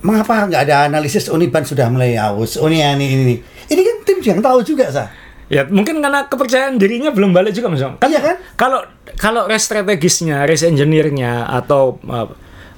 [0.00, 3.36] Mengapa nggak ada analisis Uniban sudah mulai aus, Uni ini ini.
[3.64, 5.08] Ini kan tim yang tahu juga, Sa.
[5.44, 7.80] Ya mungkin karena kepercayaan dirinya belum balik juga mas.
[7.80, 8.36] Kan, Iya kan?
[8.56, 8.80] Kalau
[9.14, 12.28] kalau race strategisnya, race engineer-nya atau uh,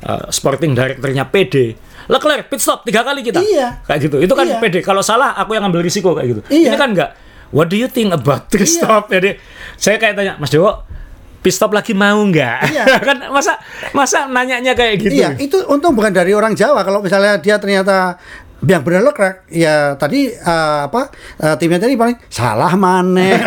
[0.03, 3.39] uh, sporting directornya PD, Leclerc pit stop tiga kali kita.
[3.39, 3.83] Iya.
[3.87, 4.17] Kayak gitu.
[4.19, 4.59] Itu kan Iya.
[4.59, 4.83] PD.
[4.83, 6.41] Kalau salah aku yang ambil risiko kayak gitu.
[6.51, 6.75] Iya.
[6.75, 7.11] Ini kan enggak.
[7.51, 9.07] What do you think about pit Iya.
[9.07, 9.31] Jadi
[9.77, 10.83] saya kayak tanya Mas Dewo,
[11.39, 12.59] pit stop lagi mau nggak?
[12.67, 12.85] Iya.
[13.09, 13.59] kan masa
[13.93, 15.15] masa nanyanya kayak gitu.
[15.15, 16.83] Iya, itu untung bukan dari orang Jawa.
[16.83, 18.19] Kalau misalnya dia ternyata
[18.65, 23.37] yang benar Leclerc, ya tadi eh, apa eh, timnya tadi paling salah maneh.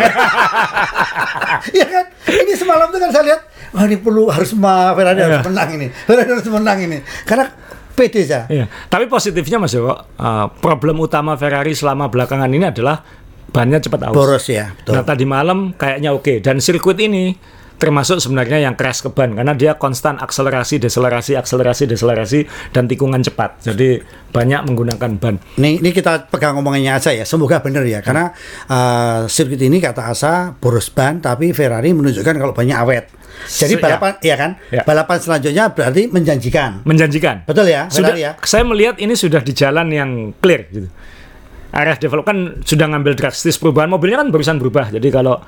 [1.60, 2.04] Iya kan?
[2.24, 3.40] Ini semalam tuh kan saya lihat,
[3.74, 5.46] wah ini perlu harus ma Ferrari harus Iya.
[5.46, 6.98] menang ini, Ferrari harus menang ini,
[7.28, 7.52] karena
[7.92, 8.44] pede saya.
[8.48, 8.64] Iya.
[8.88, 13.04] Tapi positifnya Mas Dewo, uh, problem utama Ferrari selama belakangan ini adalah
[13.50, 14.14] bannya cepat aus.
[14.14, 14.94] Boros ya, betul.
[14.94, 17.34] Nah tadi malam kayaknya oke dan sirkuit ini
[17.80, 22.40] termasuk sebenarnya yang keras ke ban karena dia konstan akselerasi, deselerasi, akselerasi, deselerasi
[22.76, 23.56] dan tikungan cepat.
[23.64, 25.40] Jadi banyak menggunakan ban.
[25.56, 28.36] Ini, ini kita pegang omongannya Asa ya, semoga benar ya, karena
[28.68, 33.08] eh, sirkuit ini kata Asa boros ban, tapi Ferrari menunjukkan kalau banyak awet.
[33.48, 34.50] Se- Jadi balapan, ya kan?
[34.68, 34.84] Ya.
[34.84, 36.84] Balapan selanjutnya berarti menjanjikan.
[36.84, 37.48] Menjanjikan.
[37.48, 38.36] Betul ya, Sudah, ya.
[38.44, 40.10] saya melihat ini sudah di jalan yang
[40.44, 40.92] clear gitu.
[41.70, 44.90] Arah develop kan sudah ngambil drastis perubahan mobilnya kan barusan berubah.
[44.90, 45.38] Jadi kalau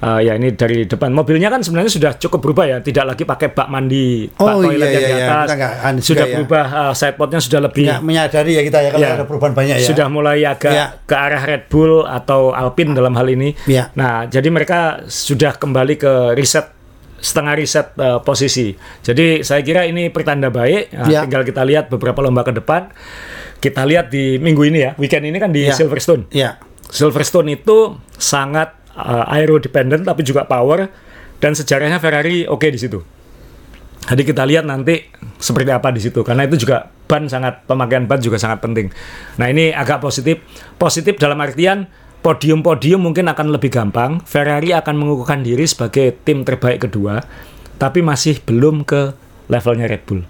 [0.00, 3.52] uh, ya ini dari depan mobilnya kan sebenarnya sudah cukup berubah ya, tidak lagi pakai
[3.52, 5.28] bak mandi, bak Oh, toilet iya, yang iya, di iya.
[5.28, 5.48] atas.
[5.52, 6.34] Juga sudah ya.
[6.40, 9.12] berubah uh, sidepodnya sudah lebih Nggak menyadari ya kita ya kalau Ya.
[9.16, 9.86] ada perubahan banyak ya.
[9.86, 10.86] sudah mulai agak Ya.
[11.04, 13.52] ke arah Red Bull atau Alpine dalam hal ini.
[13.68, 13.92] Ya.
[13.92, 16.72] Nah, jadi mereka sudah kembali ke riset
[17.16, 18.76] setengah riset uh, posisi.
[19.00, 20.92] Jadi saya kira ini pertanda baik.
[20.92, 21.20] Nah, Ya.
[21.24, 22.92] Tinggal kita lihat beberapa lomba ke depan.
[23.56, 25.74] Kita lihat di minggu ini ya, weekend ini kan di Ya.
[25.74, 26.28] Silverstone.
[26.30, 26.60] Ya.
[26.86, 30.86] Silverstone itu sangat uh, aero dependent tapi juga power
[31.42, 33.02] dan sejarahnya Ferrari oke di situ.
[34.06, 35.02] Jadi kita lihat nanti
[35.42, 38.86] seperti apa di situ karena itu juga ban sangat pemakaian ban juga sangat penting.
[39.34, 40.46] Nah, ini agak positif.
[40.78, 41.90] Positif dalam artian
[42.22, 44.22] podium-podium mungkin akan lebih gampang.
[44.22, 47.18] Ferrari akan mengukuhkan diri sebagai tim terbaik kedua,
[47.82, 49.10] tapi masih belum ke
[49.50, 50.22] levelnya Red Bull.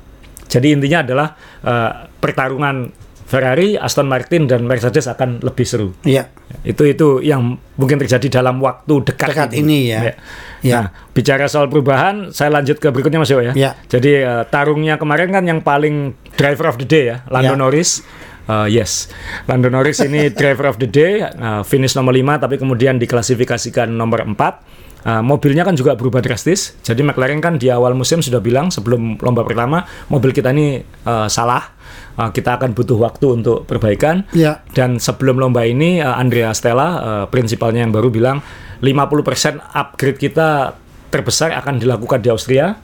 [0.49, 1.29] Jadi intinya adalah
[1.65, 2.93] uh, pertarungan
[3.27, 5.91] Ferrari, Aston Martin dan Mercedes akan lebih seru.
[6.07, 6.31] Iya.
[6.63, 10.15] Itu itu yang mungkin terjadi dalam waktu dekat, Dekat ini ya.
[10.63, 10.79] Ya.
[10.79, 13.53] Nah, bicara soal perubahan, saya lanjut ke berikutnya Mas Yo ya.
[13.59, 13.75] Ya.
[13.91, 17.59] Jadi eh, tarungnya kemarin kan yang paling driver of the day ya, Lando Ya.
[17.59, 18.07] Norris.
[18.47, 19.11] Eh, yes,
[19.51, 24.23] Lando Norris ini driver of the day, eh, finish nomor 5 tapi kemudian diklasifikasikan nomor
[24.23, 24.87] 4.
[25.07, 26.75] Uh, mobilnya kan juga berubah drastis.
[26.83, 31.31] Jadi McLaren kan di awal musim sudah bilang sebelum lomba pertama mobil kita ini uh,
[31.31, 31.76] salah.
[32.17, 34.25] Uh, kita akan butuh waktu untuk perbaikan.
[34.33, 34.65] Ya.
[34.73, 38.41] Dan sebelum lomba ini uh, Andrea Stella, uh, prinsipalnya yang baru bilang
[38.81, 40.77] 50% upgrade kita
[41.13, 42.77] terbesar akan dilakukan di Austria,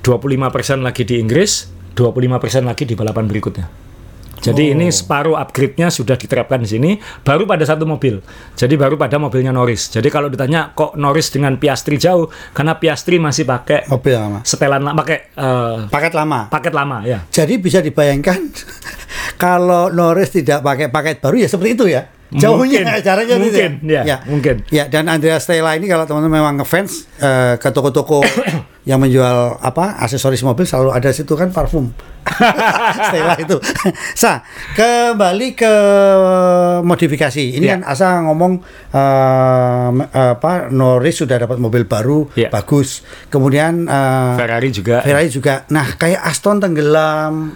[0.00, 3.81] 25% lagi di Inggris, 25% lagi di balapan berikutnya.
[4.42, 6.90] Jadi ini separuh upgrade-nya sudah diterapkan di sini,
[7.22, 8.18] baru pada satu mobil.
[8.58, 9.88] Jadi baru pada mobilnya Norris.
[9.88, 14.42] Jadi kalau ditanya kok Norris dengan Piastri jauh, karena Piastri masih pakai Mobil lama.
[14.42, 16.40] setelan lama, pakai eh, Paket lama.
[16.50, 17.22] paket lama ya.
[17.30, 18.50] Jadi bisa dibayangkan
[19.42, 22.11] kalau Norris tidak pakai paket baru ya seperti itu ya.
[22.32, 23.02] Jauhnya Mungkin.
[23.02, 24.56] caranya gitu Mungkin, ya, mungkin.
[24.68, 28.24] Ya, dan Andrea Stella ini kalau teman-teman memang ngefans eh, ke toko-toko
[28.88, 31.92] yang menjual apa aksesoris mobil selalu ada situ kan parfum.
[33.02, 33.58] Stella itu.
[34.16, 34.40] Sa,
[34.72, 35.74] kembali ke
[36.80, 37.44] modifikasi.
[37.52, 37.72] Ini Ya.
[37.74, 42.48] kan Asa ngomong eh, apa Norris sudah dapat mobil baru Ya.
[42.48, 43.02] bagus.
[43.28, 45.02] Kemudian eh, Ferrari juga.
[45.02, 45.66] Ferrari juga.
[45.68, 47.52] Nah, kayak Aston tenggelam.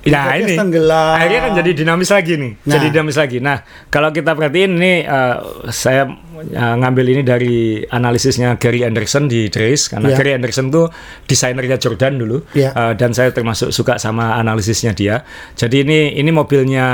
[0.00, 1.12] Nah ini tenggelam.
[1.12, 2.72] akhirnya kan jadi dinamis lagi nih, Nah.
[2.72, 3.38] jadi dinamis lagi.
[3.38, 5.36] Nah kalau kita perhatiin ini eh,
[5.68, 6.08] saya
[6.42, 7.54] eh, ngambil ini dari
[7.84, 10.16] analisisnya Gary Anderson di Trace karena Ya.
[10.16, 10.88] Gary Anderson tuh
[11.24, 12.72] desainernya Jordan dulu Ya.
[12.72, 15.20] Eh, dan saya termasuk suka sama analisisnya dia.
[15.52, 16.86] Jadi ini ini mobilnya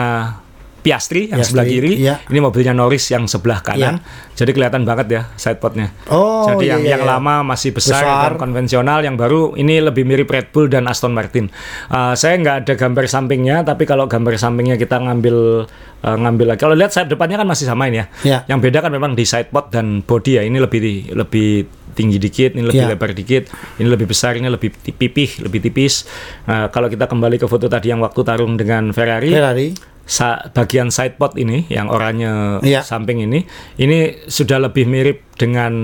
[0.86, 2.14] Piastri yang Piastri, sebelah kiri, iya.
[2.30, 3.98] ini mobilnya Norris yang sebelah kanan.
[4.38, 5.90] Jadi kelihatan banget ya sidepodnya.
[6.06, 7.12] Oh, Jadi iya, yang iya, yang iya.
[7.18, 8.22] lama masih besar, Besar.
[8.30, 11.50] dan konvensional, yang baru ini lebih mirip Red Bull dan Aston Martin.
[11.90, 15.66] Uh, saya nggak ada gambar sampingnya, tapi kalau gambar sampingnya kita ngambil
[16.06, 16.60] uh, ngambil lagi.
[16.62, 18.06] Kalau lihat sayap depannya kan masih sama ini ya.
[18.22, 18.38] Ya.
[18.46, 20.42] Yang beda kan memang di sidepod dan body ya.
[20.46, 21.50] Ini lebih lebih
[21.96, 22.92] tinggi dikit, ini lebih Ya.
[22.92, 23.48] lebar dikit,
[23.80, 26.04] ini lebih besar, ini lebih pipih, lebih tipis.
[26.44, 29.95] Nah, kalau kita kembali ke foto tadi yang waktu tarung dengan Ferrari, Ferrari.
[30.06, 32.80] Sa- bagian sidepod ini yang oranye Iya.
[32.80, 33.42] samping ini
[33.76, 35.74] ini sudah lebih mirip dengan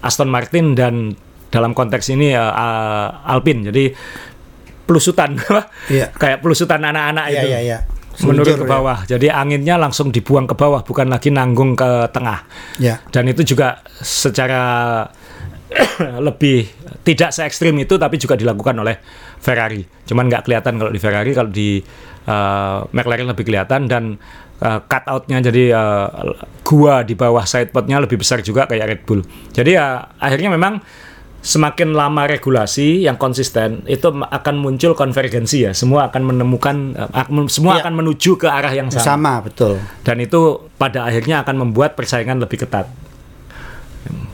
[0.00, 1.18] Aston Martin dan
[1.50, 3.90] dalam konteks ini uh, uh, Alpine jadi
[4.82, 5.34] pelusutan
[5.92, 6.14] Iya.
[6.14, 7.78] kayak pelusutan anak-anak Iya, itu iya.
[8.22, 12.46] menurun Seluncur, ke bawah jadi anginnya langsung dibuang ke bawah bukan lagi nanggung ke tengah
[12.78, 13.02] Ya.
[13.10, 14.62] dan itu juga secara
[16.22, 16.70] lebih
[17.02, 18.96] tidak se ekstrim itu tapi juga dilakukan oleh
[19.36, 19.82] Ferrari.
[20.06, 21.82] Cuman nggak kelihatan kalau di Ferrari, kalau di
[22.26, 24.18] uh, McLaren lebih kelihatan dan
[24.58, 26.06] uh, cutoutnya jadi uh,
[26.62, 29.22] gua di bawah sidepodnya lebih besar juga kayak Red Bull.
[29.50, 30.82] Jadi ya akhirnya memang
[31.46, 35.70] semakin lama regulasi yang konsisten itu akan muncul konvergensi ya.
[35.70, 37.86] Semua akan menemukan uh, semua Iya.
[37.86, 39.78] akan menuju ke arah yang sama Sama, betul.
[40.02, 42.90] dan itu pada akhirnya akan membuat persaingan lebih ketat.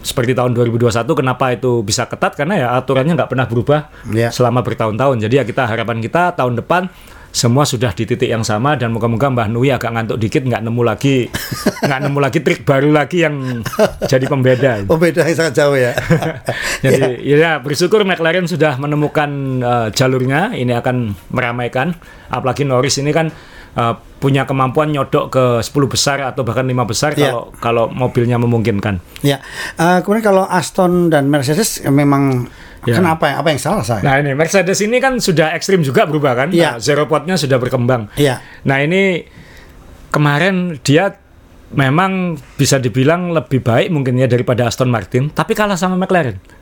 [0.02, 4.34] Seperti tahun 2021 kenapa itu bisa ketat karena ya aturannya nggak pernah berubah Ya.
[4.34, 5.22] selama bertahun-tahun.
[5.22, 6.90] Jadi ya kita harapan kita tahun depan
[7.32, 10.82] semua sudah di titik yang sama dan moga-moga Mbah Nui agak ngantuk dikit nggak nemu
[10.84, 11.32] lagi
[11.88, 13.64] nggak nemu lagi trik baru lagi yang
[14.04, 14.72] jadi pembeda.
[14.92, 15.96] Oh, beda yang sangat jauh ya.
[16.84, 19.30] Jadi ya bersyukur McLaren sudah menemukan
[19.62, 20.52] uh, jalurnya.
[20.52, 21.96] Ini akan meramaikan.
[22.28, 23.32] Apalagi Norris ini kan
[23.74, 27.32] uh, punya kemampuan nyodok ke 10 besar atau bahkan lima besar Ya.
[27.32, 29.00] kalau kalau mobilnya memungkinkan.
[29.22, 29.40] ya.
[29.74, 32.46] Eh, kemudian kalau Aston dan Mercedes memang
[32.82, 32.98] Ya.
[32.98, 34.02] kenapa yang apa yang salah saya?
[34.02, 36.48] Nah ini Mercedes ini kan sudah ekstrim juga berubah kan.
[36.50, 36.76] Iya.
[36.76, 38.10] Nah, zero potnya sudah berkembang.
[38.18, 38.42] Iya.
[38.66, 39.22] Nah ini
[40.10, 41.14] kemarin dia
[41.72, 46.61] memang bisa dibilang lebih baik mungkin ya daripada Aston Martin, tapi kalah sama McLaren.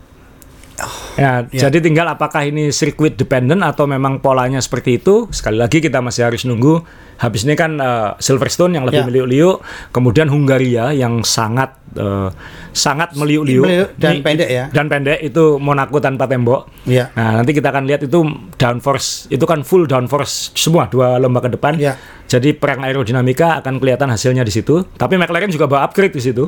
[1.16, 1.66] Ya, Ya.
[1.66, 5.26] jadi tinggal apakah ini circuit dependent atau memang polanya seperti itu.
[5.30, 6.82] Sekali lagi kita masih harus nunggu.
[7.16, 9.06] Habis ini kan eh, Silverstone yang lebih Ya.
[9.06, 9.56] meliuk-liuk,
[9.90, 12.30] kemudian Hungaria yang sangat eh,
[12.70, 14.64] sangat meliuk-liuk Meliuk dan Ini- pendek ya.
[14.70, 16.70] Dan pendek itu Monaco tanpa tembok.
[16.86, 17.10] Iya.
[17.12, 18.22] Nah, nanti kita akan lihat itu
[18.56, 21.76] downforce, itu kan full downforce semua dua lomba ke depan.
[21.76, 21.98] Ya.
[22.24, 24.86] Jadi perang aerodinamika akan kelihatan hasilnya di situ.
[24.94, 26.46] Tapi McLaren juga bawa upgrade di situ.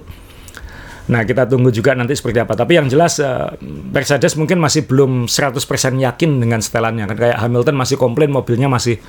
[1.10, 2.54] Nah, kita tunggu juga nanti seperti apa.
[2.54, 5.58] Tapi yang jelas eh, Mercedes mungkin masih belum 100%
[5.98, 7.10] yakin dengan setelannya.
[7.10, 9.02] Kan kayak Hamilton masih komplain mobilnya masih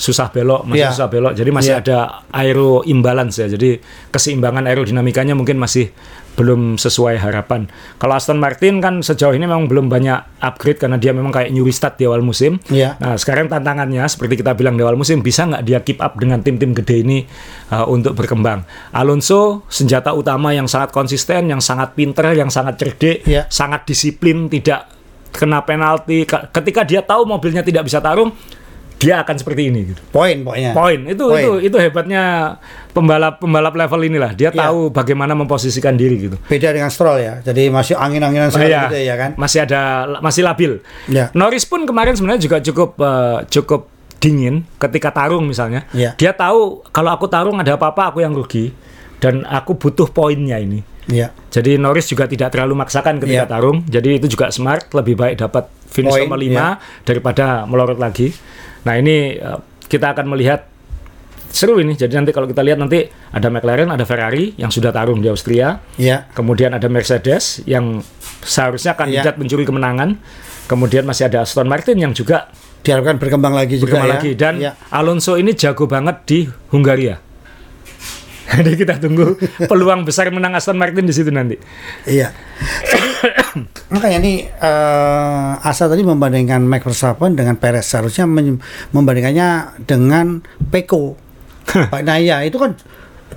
[0.00, 0.90] susah belok, masih Iya.
[0.96, 1.32] susah belok.
[1.36, 1.82] Jadi masih Iya.
[1.84, 1.98] ada
[2.32, 3.46] aero imbalance ya.
[3.46, 3.76] Jadi
[4.08, 5.92] keseimbangan aerodinamikanya mungkin masih
[6.30, 7.68] belum sesuai harapan.
[8.00, 11.60] Kalau Aston Martin kan sejauh ini memang belum banyak upgrade karena dia memang kayak new
[11.60, 12.56] restart di awal musim.
[12.66, 12.96] Iya.
[12.96, 16.40] Nah, sekarang tantangannya seperti kita bilang di awal musim bisa nggak dia keep up dengan
[16.40, 17.28] tim-tim gede ini
[17.68, 18.64] uh, untuk berkembang.
[18.90, 23.44] Alonso senjata utama yang sangat konsisten, yang sangat pinter, yang sangat cerdik, Iya.
[23.46, 24.88] sangat disiplin, tidak
[25.30, 26.24] kena penalti.
[26.24, 28.32] Ka- Ketika dia tahu mobilnya tidak bisa tarung,
[29.00, 29.80] dia akan seperti ini.
[29.90, 30.00] Gitu.
[30.12, 30.76] Poin pokoknya.
[30.76, 31.40] Poin itu Poin.
[31.40, 32.54] itu itu hebatnya
[32.92, 34.36] pembalap pembalap level inilah.
[34.36, 34.68] Dia Iya.
[34.68, 36.36] tahu bagaimana memposisikan diri gitu.
[36.44, 37.34] Beda dengan Stroll ya.
[37.40, 39.30] Jadi masih angin-anginan sekali Iya, gitu ya kan.
[39.40, 39.80] Masih ada
[40.20, 40.72] masih labil.
[41.08, 41.32] Ya.
[41.32, 43.80] Norris pun kemarin sebenarnya juga cukup eh, cukup
[44.20, 45.88] dingin ketika tarung misalnya.
[45.90, 46.12] Ya.
[46.14, 48.68] Dia tahu kalau aku tarung ada apa-apa aku yang rugi
[49.16, 50.84] dan aku butuh poinnya ini.
[51.08, 51.32] Iya.
[51.48, 53.48] Jadi Norris juga tidak terlalu maksakan ketika Ya.
[53.48, 53.80] tarung.
[53.88, 58.30] Jadi itu juga smart, lebih baik dapat finish Poin, nomor 5 daripada melorot lagi.
[58.82, 60.66] Nah, ini eh, kita akan melihat
[61.50, 61.94] seru ini.
[61.94, 65.82] Jadi nanti kalau kita lihat nanti ada McLaren, ada Ferrari yang sudah tarung di Austria.
[65.96, 66.30] Iya.
[66.30, 68.00] Kemudian ada Mercedes yang
[68.40, 69.40] seharusnya kandidat Iya.
[69.40, 70.16] mencuri kemenangan.
[70.64, 72.46] Kemudian masih ada Aston Martin yang juga
[72.80, 74.14] Diharapkan berkembang lagi juga berkembang ya.
[74.16, 74.72] lagi dan Iya.
[74.88, 76.38] Alonso ini jago banget di
[76.72, 77.20] Hungaria.
[78.56, 79.36] Jadi kita tunggu
[79.70, 81.60] peluang besar menang Aston Martin di situ nanti.
[82.08, 82.32] Iya.
[83.94, 88.28] Makanya nih eh, Asa tadi membandingkan Max Verstappen dengan Perez seharusnya
[88.94, 91.16] membandingkannya dengan Peko.
[91.70, 92.74] Pak Naya itu kan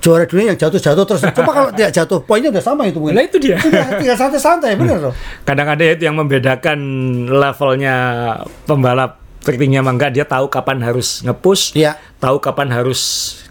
[0.04, 1.24] juara dunia yang jatuh-jatuh terus.
[1.32, 3.16] Coba kalau tidak jatuh, poinnya udah sama itu mungkin.
[3.16, 3.56] Nah itu dia.
[3.56, 5.14] Udah tinggal santai-santai, bener loh.
[5.48, 6.80] Kadang ada itu yang membedakan
[7.32, 7.96] levelnya
[8.68, 10.16] pembalap tertinggi sama enggak.
[10.16, 12.00] Dia tahu kapan harus nge-push, Iya.
[12.18, 13.00] tahu kapan harus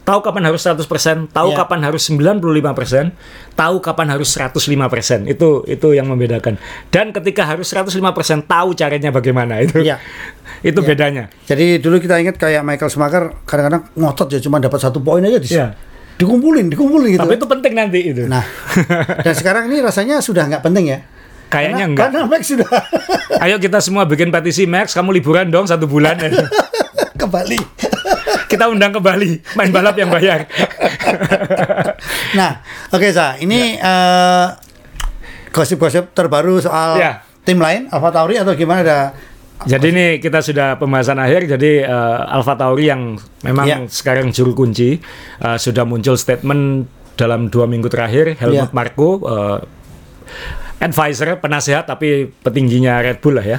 [0.02, 1.62] tahu kapan harus 100%, tahu Iya.
[1.62, 3.14] kapan harus 95%,
[3.54, 5.30] tahu kapan harus 105%.
[5.30, 6.58] Itu itu yang membedakan.
[6.90, 9.78] Dan ketika harus 105% tahu caranya bagaimana itu.
[9.78, 10.02] Iya.
[10.66, 10.88] itu Iya.
[10.88, 11.24] bedanya.
[11.46, 15.38] Jadi dulu kita ingat kayak Michael Schumacher kadang-kadang ngotot ya cuma dapat satu poin aja
[15.38, 15.70] di Iya.
[16.12, 17.22] dikumpulin, dikumpulin gitu.
[17.22, 18.22] Tapi itu penting nanti itu.
[18.26, 18.42] Nah,
[19.26, 20.98] dan sekarang ini rasanya sudah nggak penting ya.
[21.52, 22.06] Kayaknya Karena- enggak.
[22.08, 22.68] Karena Max sudah
[23.44, 26.16] Ayo kita semua bikin petisi Max, kamu liburan dong satu bulan.
[27.20, 27.60] ke Bali.
[28.50, 30.48] kita undang ke Bali, main balap yang bayar.
[32.32, 34.46] Nah, oke Sa, ini eh,
[35.48, 37.20] gosip-gosip terbaru soal Ya.
[37.42, 38.98] tim lain, Alfa Tauri atau gimana ada?
[39.62, 41.46] Jadi ini kita sudah pembahasan akhir.
[41.46, 43.76] Jadi eh, Alfa Tauri yang memang Ya.
[43.86, 44.98] sekarang juru kunci
[45.38, 48.34] eh, sudah muncul statement dalam dua minggu terakhir.
[48.36, 48.74] Helmut Ya.
[48.74, 49.58] Marko, eh,
[50.82, 53.58] advisor, penasehat tapi petingginya Red Bull lah ya,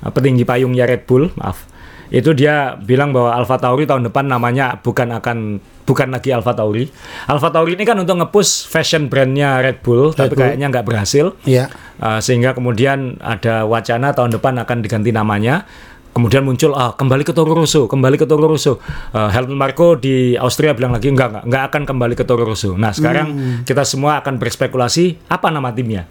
[0.00, 1.68] Eh, petinggi payungnya Red Bull, maaf.
[2.10, 6.90] Itu dia bilang bahwa Alfa Tauri tahun depan namanya bukan akan bukan lagi Alfa Tauri.
[7.30, 10.42] Alfa Tauri ini kan untuk nge-push fashion brandnya Red Bull, tapi Bull.
[10.42, 11.38] kayaknya nggak berhasil.
[11.46, 11.70] Iya.
[12.02, 15.68] Uh, sehingga kemudian ada wacana tahun depan akan diganti namanya.
[16.10, 18.82] Kemudian muncul ah kembali ke Toro Rosso, kembali ke Toro Rosso.
[19.14, 22.74] Uh, Helmut Marko di Austria bilang lagi enggak enggak enggak akan kembali ke Toro Rosso.
[22.74, 23.28] Nah, sekarang
[23.62, 26.10] kita semua akan berspekulasi apa nama timnya.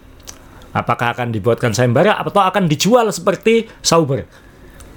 [0.70, 4.26] Apakah akan dibuatkan sayembara atau akan dijual seperti Sauber.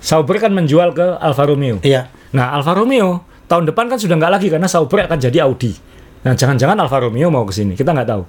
[0.04, 1.82] Sauber kan menjual ke Alfa Romeo.
[1.82, 2.12] Iya.
[2.36, 5.74] Nah, Alfa Romeo tahun depan kan sudah nggak lagi karena Sauber akan jadi Audi.
[6.24, 8.24] Nah, jangan-jangan Alfa Romeo mau ke sini, kita nggak tahu.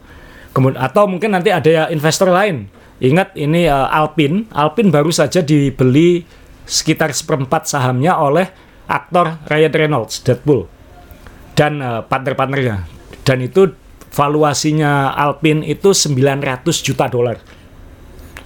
[0.54, 2.70] Kemudian atau mungkin nanti ada investor lain.
[3.02, 6.22] Ingat ini uh, Alpine, Alpine baru saja dibeli
[6.64, 8.48] sekitar seperempat sahamnya oleh
[8.86, 10.70] aktor Ryan Reynolds, Deadpool,
[11.58, 12.86] dan uh, partner-partnernya.
[13.26, 13.74] Dan itu
[14.14, 17.42] valuasinya Alpine itu 900 juta dolar.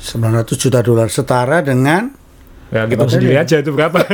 [0.01, 2.17] 900 juta dolar setara dengan
[2.69, 3.97] Ya kita sendiri aja itu berapa.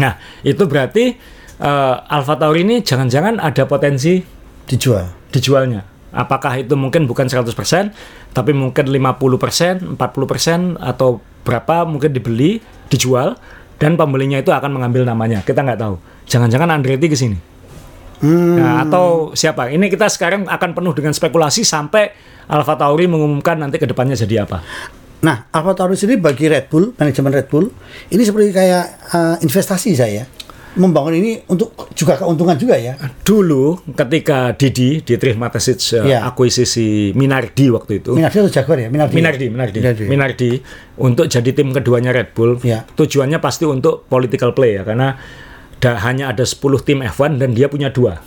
[0.00, 1.16] nah, itu berarti
[1.60, 4.20] eh, Alfa Tauri ini jangan-jangan ada potensi
[4.68, 5.08] dijual.
[5.32, 5.80] dijualnya.
[6.14, 7.50] Apakah itu mungkin bukan 100%,
[8.36, 13.34] tapi mungkin 50%, 40% atau berapa mungkin dibeli, dijual
[13.82, 15.42] dan pembelinya itu akan mengambil namanya.
[15.42, 15.98] Kita nggak tahu.
[16.30, 17.53] Jangan-jangan Andretti ke sini.
[18.24, 18.56] Hmm.
[18.56, 19.68] Nah, atau siapa?
[19.68, 22.08] Ini kita sekarang akan penuh dengan spekulasi sampai
[22.48, 24.64] Alfa Tauri mengumumkan nanti ke depannya jadi apa.
[25.20, 27.68] Nah, Alfa Tauri sendiri bagi Red Bull, manajemen Red Bull,
[28.08, 30.24] ini seperti kayak eh, investasi saya.
[30.74, 32.98] membangun ini untuk juga keuntungan juga ya.
[33.22, 36.26] Dulu ketika Didi di Trimatasit uh, Iya.
[36.26, 38.18] akuisisi Minardi waktu itu.
[38.18, 38.90] Minardi atau Jaguar ya?
[38.90, 39.14] Minardi.
[39.14, 40.04] Minardi, Minardi, Minardi.
[40.10, 40.50] Minardi,
[40.98, 42.58] untuk jadi tim keduanya Red Bull.
[42.66, 42.82] Ya.
[42.90, 45.14] Tujuannya pasti untuk political play ya, karena
[45.84, 48.24] da- hanya ada 10 tim F1 dan dia punya dua.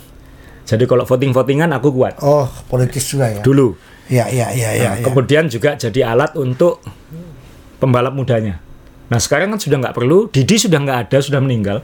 [0.62, 3.42] Jadi kalau voting-votingan aku kuat Oh, politis juga ya.
[3.42, 3.74] dulu.
[4.06, 4.88] Iya, iya, iya, iya.
[4.88, 5.04] Nah, iya.
[5.04, 6.78] Kemudian juga jadi alat untuk
[7.78, 8.60] pembalap mudanya.
[9.08, 11.80] Nah sekarang kan sudah nggak perlu, Didi sudah nggak ada, sudah meninggal.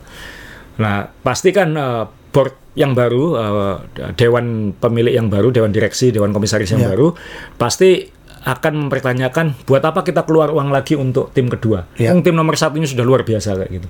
[0.76, 3.76] Nah pasti kan eh, board yang baru, eh,
[4.14, 6.90] dewan pemilik yang baru, dewan direksi, dewan komisaris yang Ya.
[6.90, 7.16] baru,
[7.54, 8.12] pasti
[8.44, 11.88] akan mempertanyakan buat apa kita keluar uang lagi untuk tim kedua.
[11.96, 12.12] Ya.
[12.12, 13.88] Yang tim nomor satunya sudah luar biasa kayak gitu.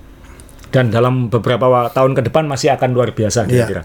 [0.75, 3.62] Dan dalam beberapa tahun ke depan masih akan luar biasa Ya.
[3.62, 3.83] kira-kira.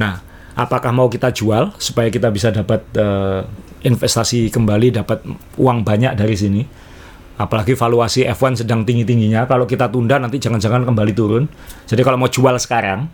[0.00, 0.24] Nah,
[0.56, 3.44] apakah mau kita jual supaya kita bisa dapat eh,
[3.84, 5.20] investasi kembali, dapat
[5.60, 6.64] uang banyak dari sini?
[7.34, 9.44] Apalagi valuasi F1 sedang tinggi-tingginya.
[9.44, 11.44] Kalau kita tunda nanti jangan-jangan kembali turun.
[11.84, 13.04] Jadi kalau mau jual sekarang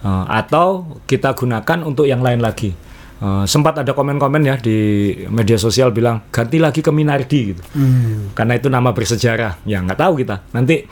[0.00, 2.70] eh, atau kita gunakan untuk yang lain lagi.
[3.16, 4.76] Eh, sempat ada komen-komen ya di
[5.32, 7.62] media sosial bilang ganti lagi ke Minardi gitu.
[8.36, 9.64] Karena itu nama bersejarah.
[9.64, 10.44] Ya nggak tahu kita.
[10.52, 10.84] Nanti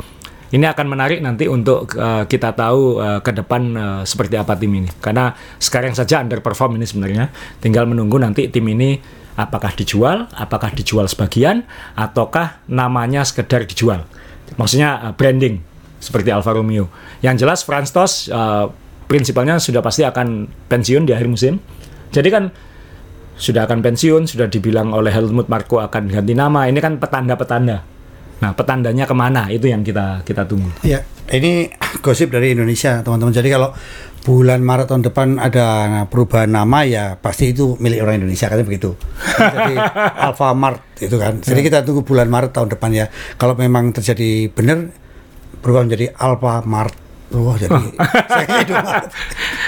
[0.55, 4.71] ini akan menarik nanti untuk eh, kita tahu eh, ke depan eh, seperti apa tim
[4.71, 4.87] ini.
[5.03, 7.35] Karena sekarang saja underperform ini sebenarnya.
[7.59, 8.95] Tinggal menunggu nanti tim ini
[9.35, 11.67] apakah dijual, apakah dijual sebagian,
[11.99, 14.07] ataukah namanya sekedar dijual.
[14.55, 15.59] Maksudnya eh, branding
[15.99, 16.87] seperti Alfa Romeo.
[17.19, 18.67] Yang jelas Franz Tost eh,
[19.11, 21.59] prinsipalnya sudah pasti akan pensiun di akhir musim.
[22.15, 22.55] Jadi kan
[23.35, 26.71] sudah akan pensiun, sudah dibilang oleh Helmut Marko akan ganti nama.
[26.71, 27.94] Ini kan petanda-petanda.
[28.43, 29.47] Nah, petandanya ke mana?
[29.53, 30.71] Itu yang kita kita tunggu.
[30.83, 31.71] Ya, ini
[32.03, 33.33] gosip dari Indonesia, teman-teman.
[33.33, 33.71] Jadi kalau
[34.25, 35.67] bulan Maret tahun depan ada
[36.09, 38.91] perubahan nama ya pasti itu milik orang Indonesia katanya begitu.
[39.37, 39.75] Jadi
[40.27, 41.45] Alfamart itu kan.
[41.45, 43.07] Jadi kita tunggu bulan Maret tahun depan ya.
[43.37, 44.89] Kalau memang terjadi benar
[45.61, 46.97] berubah menjadi Alfamart.
[47.35, 47.73] Wah, jadi
[48.33, 48.77] saya hidup.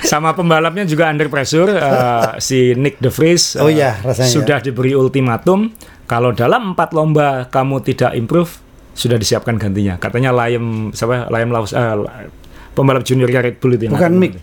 [0.07, 4.31] Sama pembalapnya juga under pressure eh, si Nick De Vries Oh eh, iya, rasanya.
[4.31, 5.73] sudah diberi ultimatum
[6.07, 8.51] kalau dalam empat lomba kamu tidak improve
[8.97, 10.01] sudah disiapkan gantinya.
[10.01, 11.95] Katanya Liam siapa Liam Laus eh,
[12.73, 14.39] pembalap junior Red Bull itu Bukan Mick.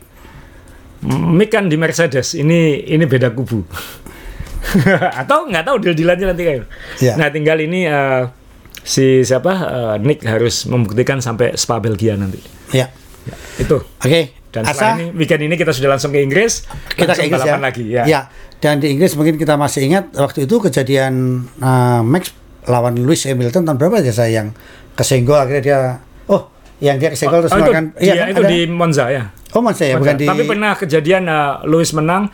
[1.07, 2.37] Mick kan di Mercedes.
[2.37, 3.65] Ini ini beda kubu.
[5.19, 6.63] Atau nggak tahu deal-dealannya nanti kayak.
[7.03, 7.13] Iya.
[7.19, 8.23] Nah, tinggal ini eh,
[8.83, 12.39] si siapa eh, Nick harus membuktikan sampai Spa Belgia nanti.
[12.71, 12.91] Ya.
[13.23, 13.79] Ya, itu.
[13.79, 14.42] Oke.
[14.53, 16.69] Dan Asa, setelah ini weekend ini kita sudah langsung ke Inggris.
[16.93, 17.57] kita ke Inggris ya.
[17.57, 18.03] lagi ya.
[18.05, 18.21] Ya.
[18.61, 22.31] Dan di Inggris mungkin kita masih ingat waktu itu kejadian uh, Max
[22.69, 24.55] lawan Lewis Hamilton tahun berapa ya saya yang
[24.95, 25.79] kesenggol akhirnya dia
[26.31, 26.47] oh
[26.79, 28.49] yang dia kesenggol terus Oh, itu, makan dia kan, itu ada?
[28.53, 29.23] di Monza ya.
[29.51, 32.31] Oh Monza ya, bukan di Tapi pernah kejadian uh, Lewis menang,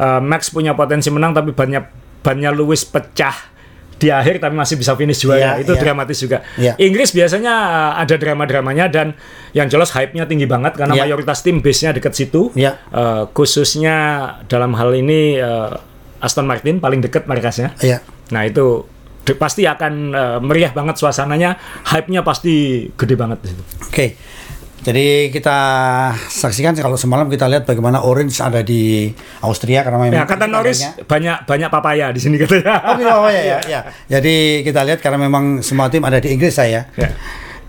[0.00, 1.84] uh, Max punya potensi menang tapi banyak
[2.24, 3.36] bannya Lewis pecah
[4.00, 5.60] di akhir tapi masih bisa finish juara.
[5.60, 5.80] Iya, itu iya.
[5.84, 6.40] dramatis juga.
[6.56, 6.72] Iya.
[6.80, 9.12] Inggris biasanya uh, ada drama-dramanya dan
[9.52, 11.04] yang jelas hype-nya tinggi banget karena Iya.
[11.04, 12.48] mayoritas tim base-nya dekat situ.
[12.56, 12.80] Iya.
[12.88, 13.96] Uh, khususnya
[14.48, 15.76] dalam hal ini uh,
[16.24, 17.76] Aston Martin paling dekat markasnya.
[17.84, 18.00] Iya.
[18.32, 18.88] Nah itu
[19.36, 23.64] pasti akan uh, meriah banget suasananya, hype-nya pasti gede banget di situ.
[23.84, 24.06] Oke.
[24.80, 25.58] Jadi kita
[26.16, 29.12] saksikan kalau semalam kita lihat bagaimana Orange ada di
[29.44, 32.80] Austria karena memang Ya kata Norris adanya- banyak banyak papaya di sini katanya.
[32.88, 33.80] Oh, di bawah ya, ya, ya.
[34.08, 36.88] Jadi kita lihat karena memang semua tim ada di Inggris saya.
[36.96, 37.12] Ya.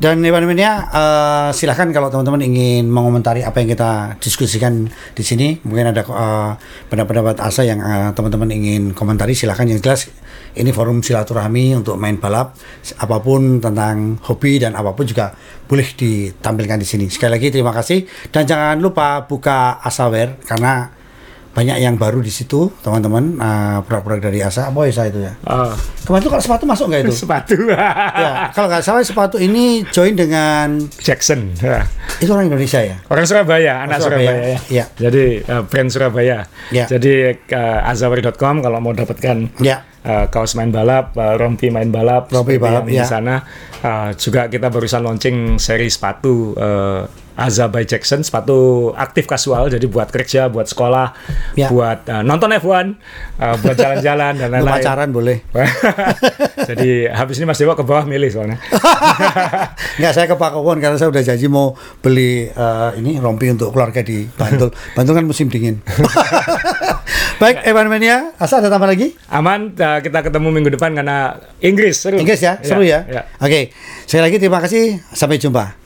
[0.01, 5.61] Dan Iwan Minia, eh, silahkan kalau teman-teman ingin mengomentari apa yang kita diskusikan di sini,
[5.61, 6.51] mungkin ada eh,
[6.89, 9.69] pendapat-pendapat Asa yang eh, teman-teman ingin komentari, silahkan.
[9.69, 10.01] Yang jelas
[10.55, 12.55] ini forum silaturahmi untuk main balap,
[12.99, 15.31] apa pun tentang hobi dan apa pun juga
[15.65, 17.05] boleh ditampilkan di sini.
[17.07, 21.01] Sekali lagi terima kasih dan jangan lupa buka Asaware karena
[21.51, 23.35] banyak yang baru di situ, teman-teman.
[23.35, 25.35] eh, produk-produk dari Asa, apa ya itu ya?
[25.43, 25.75] Oh,
[26.07, 27.11] Kemarin tuh kalau sepatu masuk nggak itu?
[27.11, 31.51] sepatu ya, kalau nggak salah sepatu ini join dengan Jackson.
[31.59, 31.83] Ya.
[32.23, 33.03] itu orang Indonesia ya.
[33.11, 34.47] Orang Surabaya, anak Surabaya, Surabaya.
[34.47, 34.59] ya.
[34.71, 34.85] iya.
[34.95, 36.37] Jadi uh, brand Surabaya.
[36.71, 36.85] Iya.
[36.87, 37.13] Jadi
[37.51, 39.83] uh, azawari.com kalau mau dapatkan Ya.
[40.05, 43.03] Uh, kaos main balap, uh, rompi main balap, Rompi balap, ya.
[43.03, 43.41] di sana.
[43.81, 47.05] Uh, juga kita barusan launching seri sepatu uh,
[47.35, 51.15] Aza by Jackson, sepatu aktif kasual, jadi buat kerja, buat sekolah,
[51.55, 51.71] Ya.
[51.71, 52.95] buat uh, nonton F1,
[53.39, 54.73] uh, buat jalan-jalan dan lain-lain.
[54.79, 55.43] pacaran boleh.
[56.71, 58.55] Jadi habis ini Mas Dewa ke bawah milih soalnya.
[59.99, 63.73] Nggak saya ke Pak Kowon karena saya udah janji mau beli eh, ini rompi untuk
[63.75, 64.71] keluarga di Bantul.
[64.95, 65.81] Bantul kan musim dingin.
[67.41, 69.17] Baik, Evan Mania, Asa ada tambah lagi?
[69.33, 72.21] Aman, uh, kita ketemu minggu depan karena Inggris seru.
[72.21, 73.01] Inggris ya, seru ya.
[73.09, 73.25] ya.
[73.41, 73.73] Oke,
[74.05, 75.01] sekali lagi terima kasih.
[75.11, 75.80] Sampai jumpa.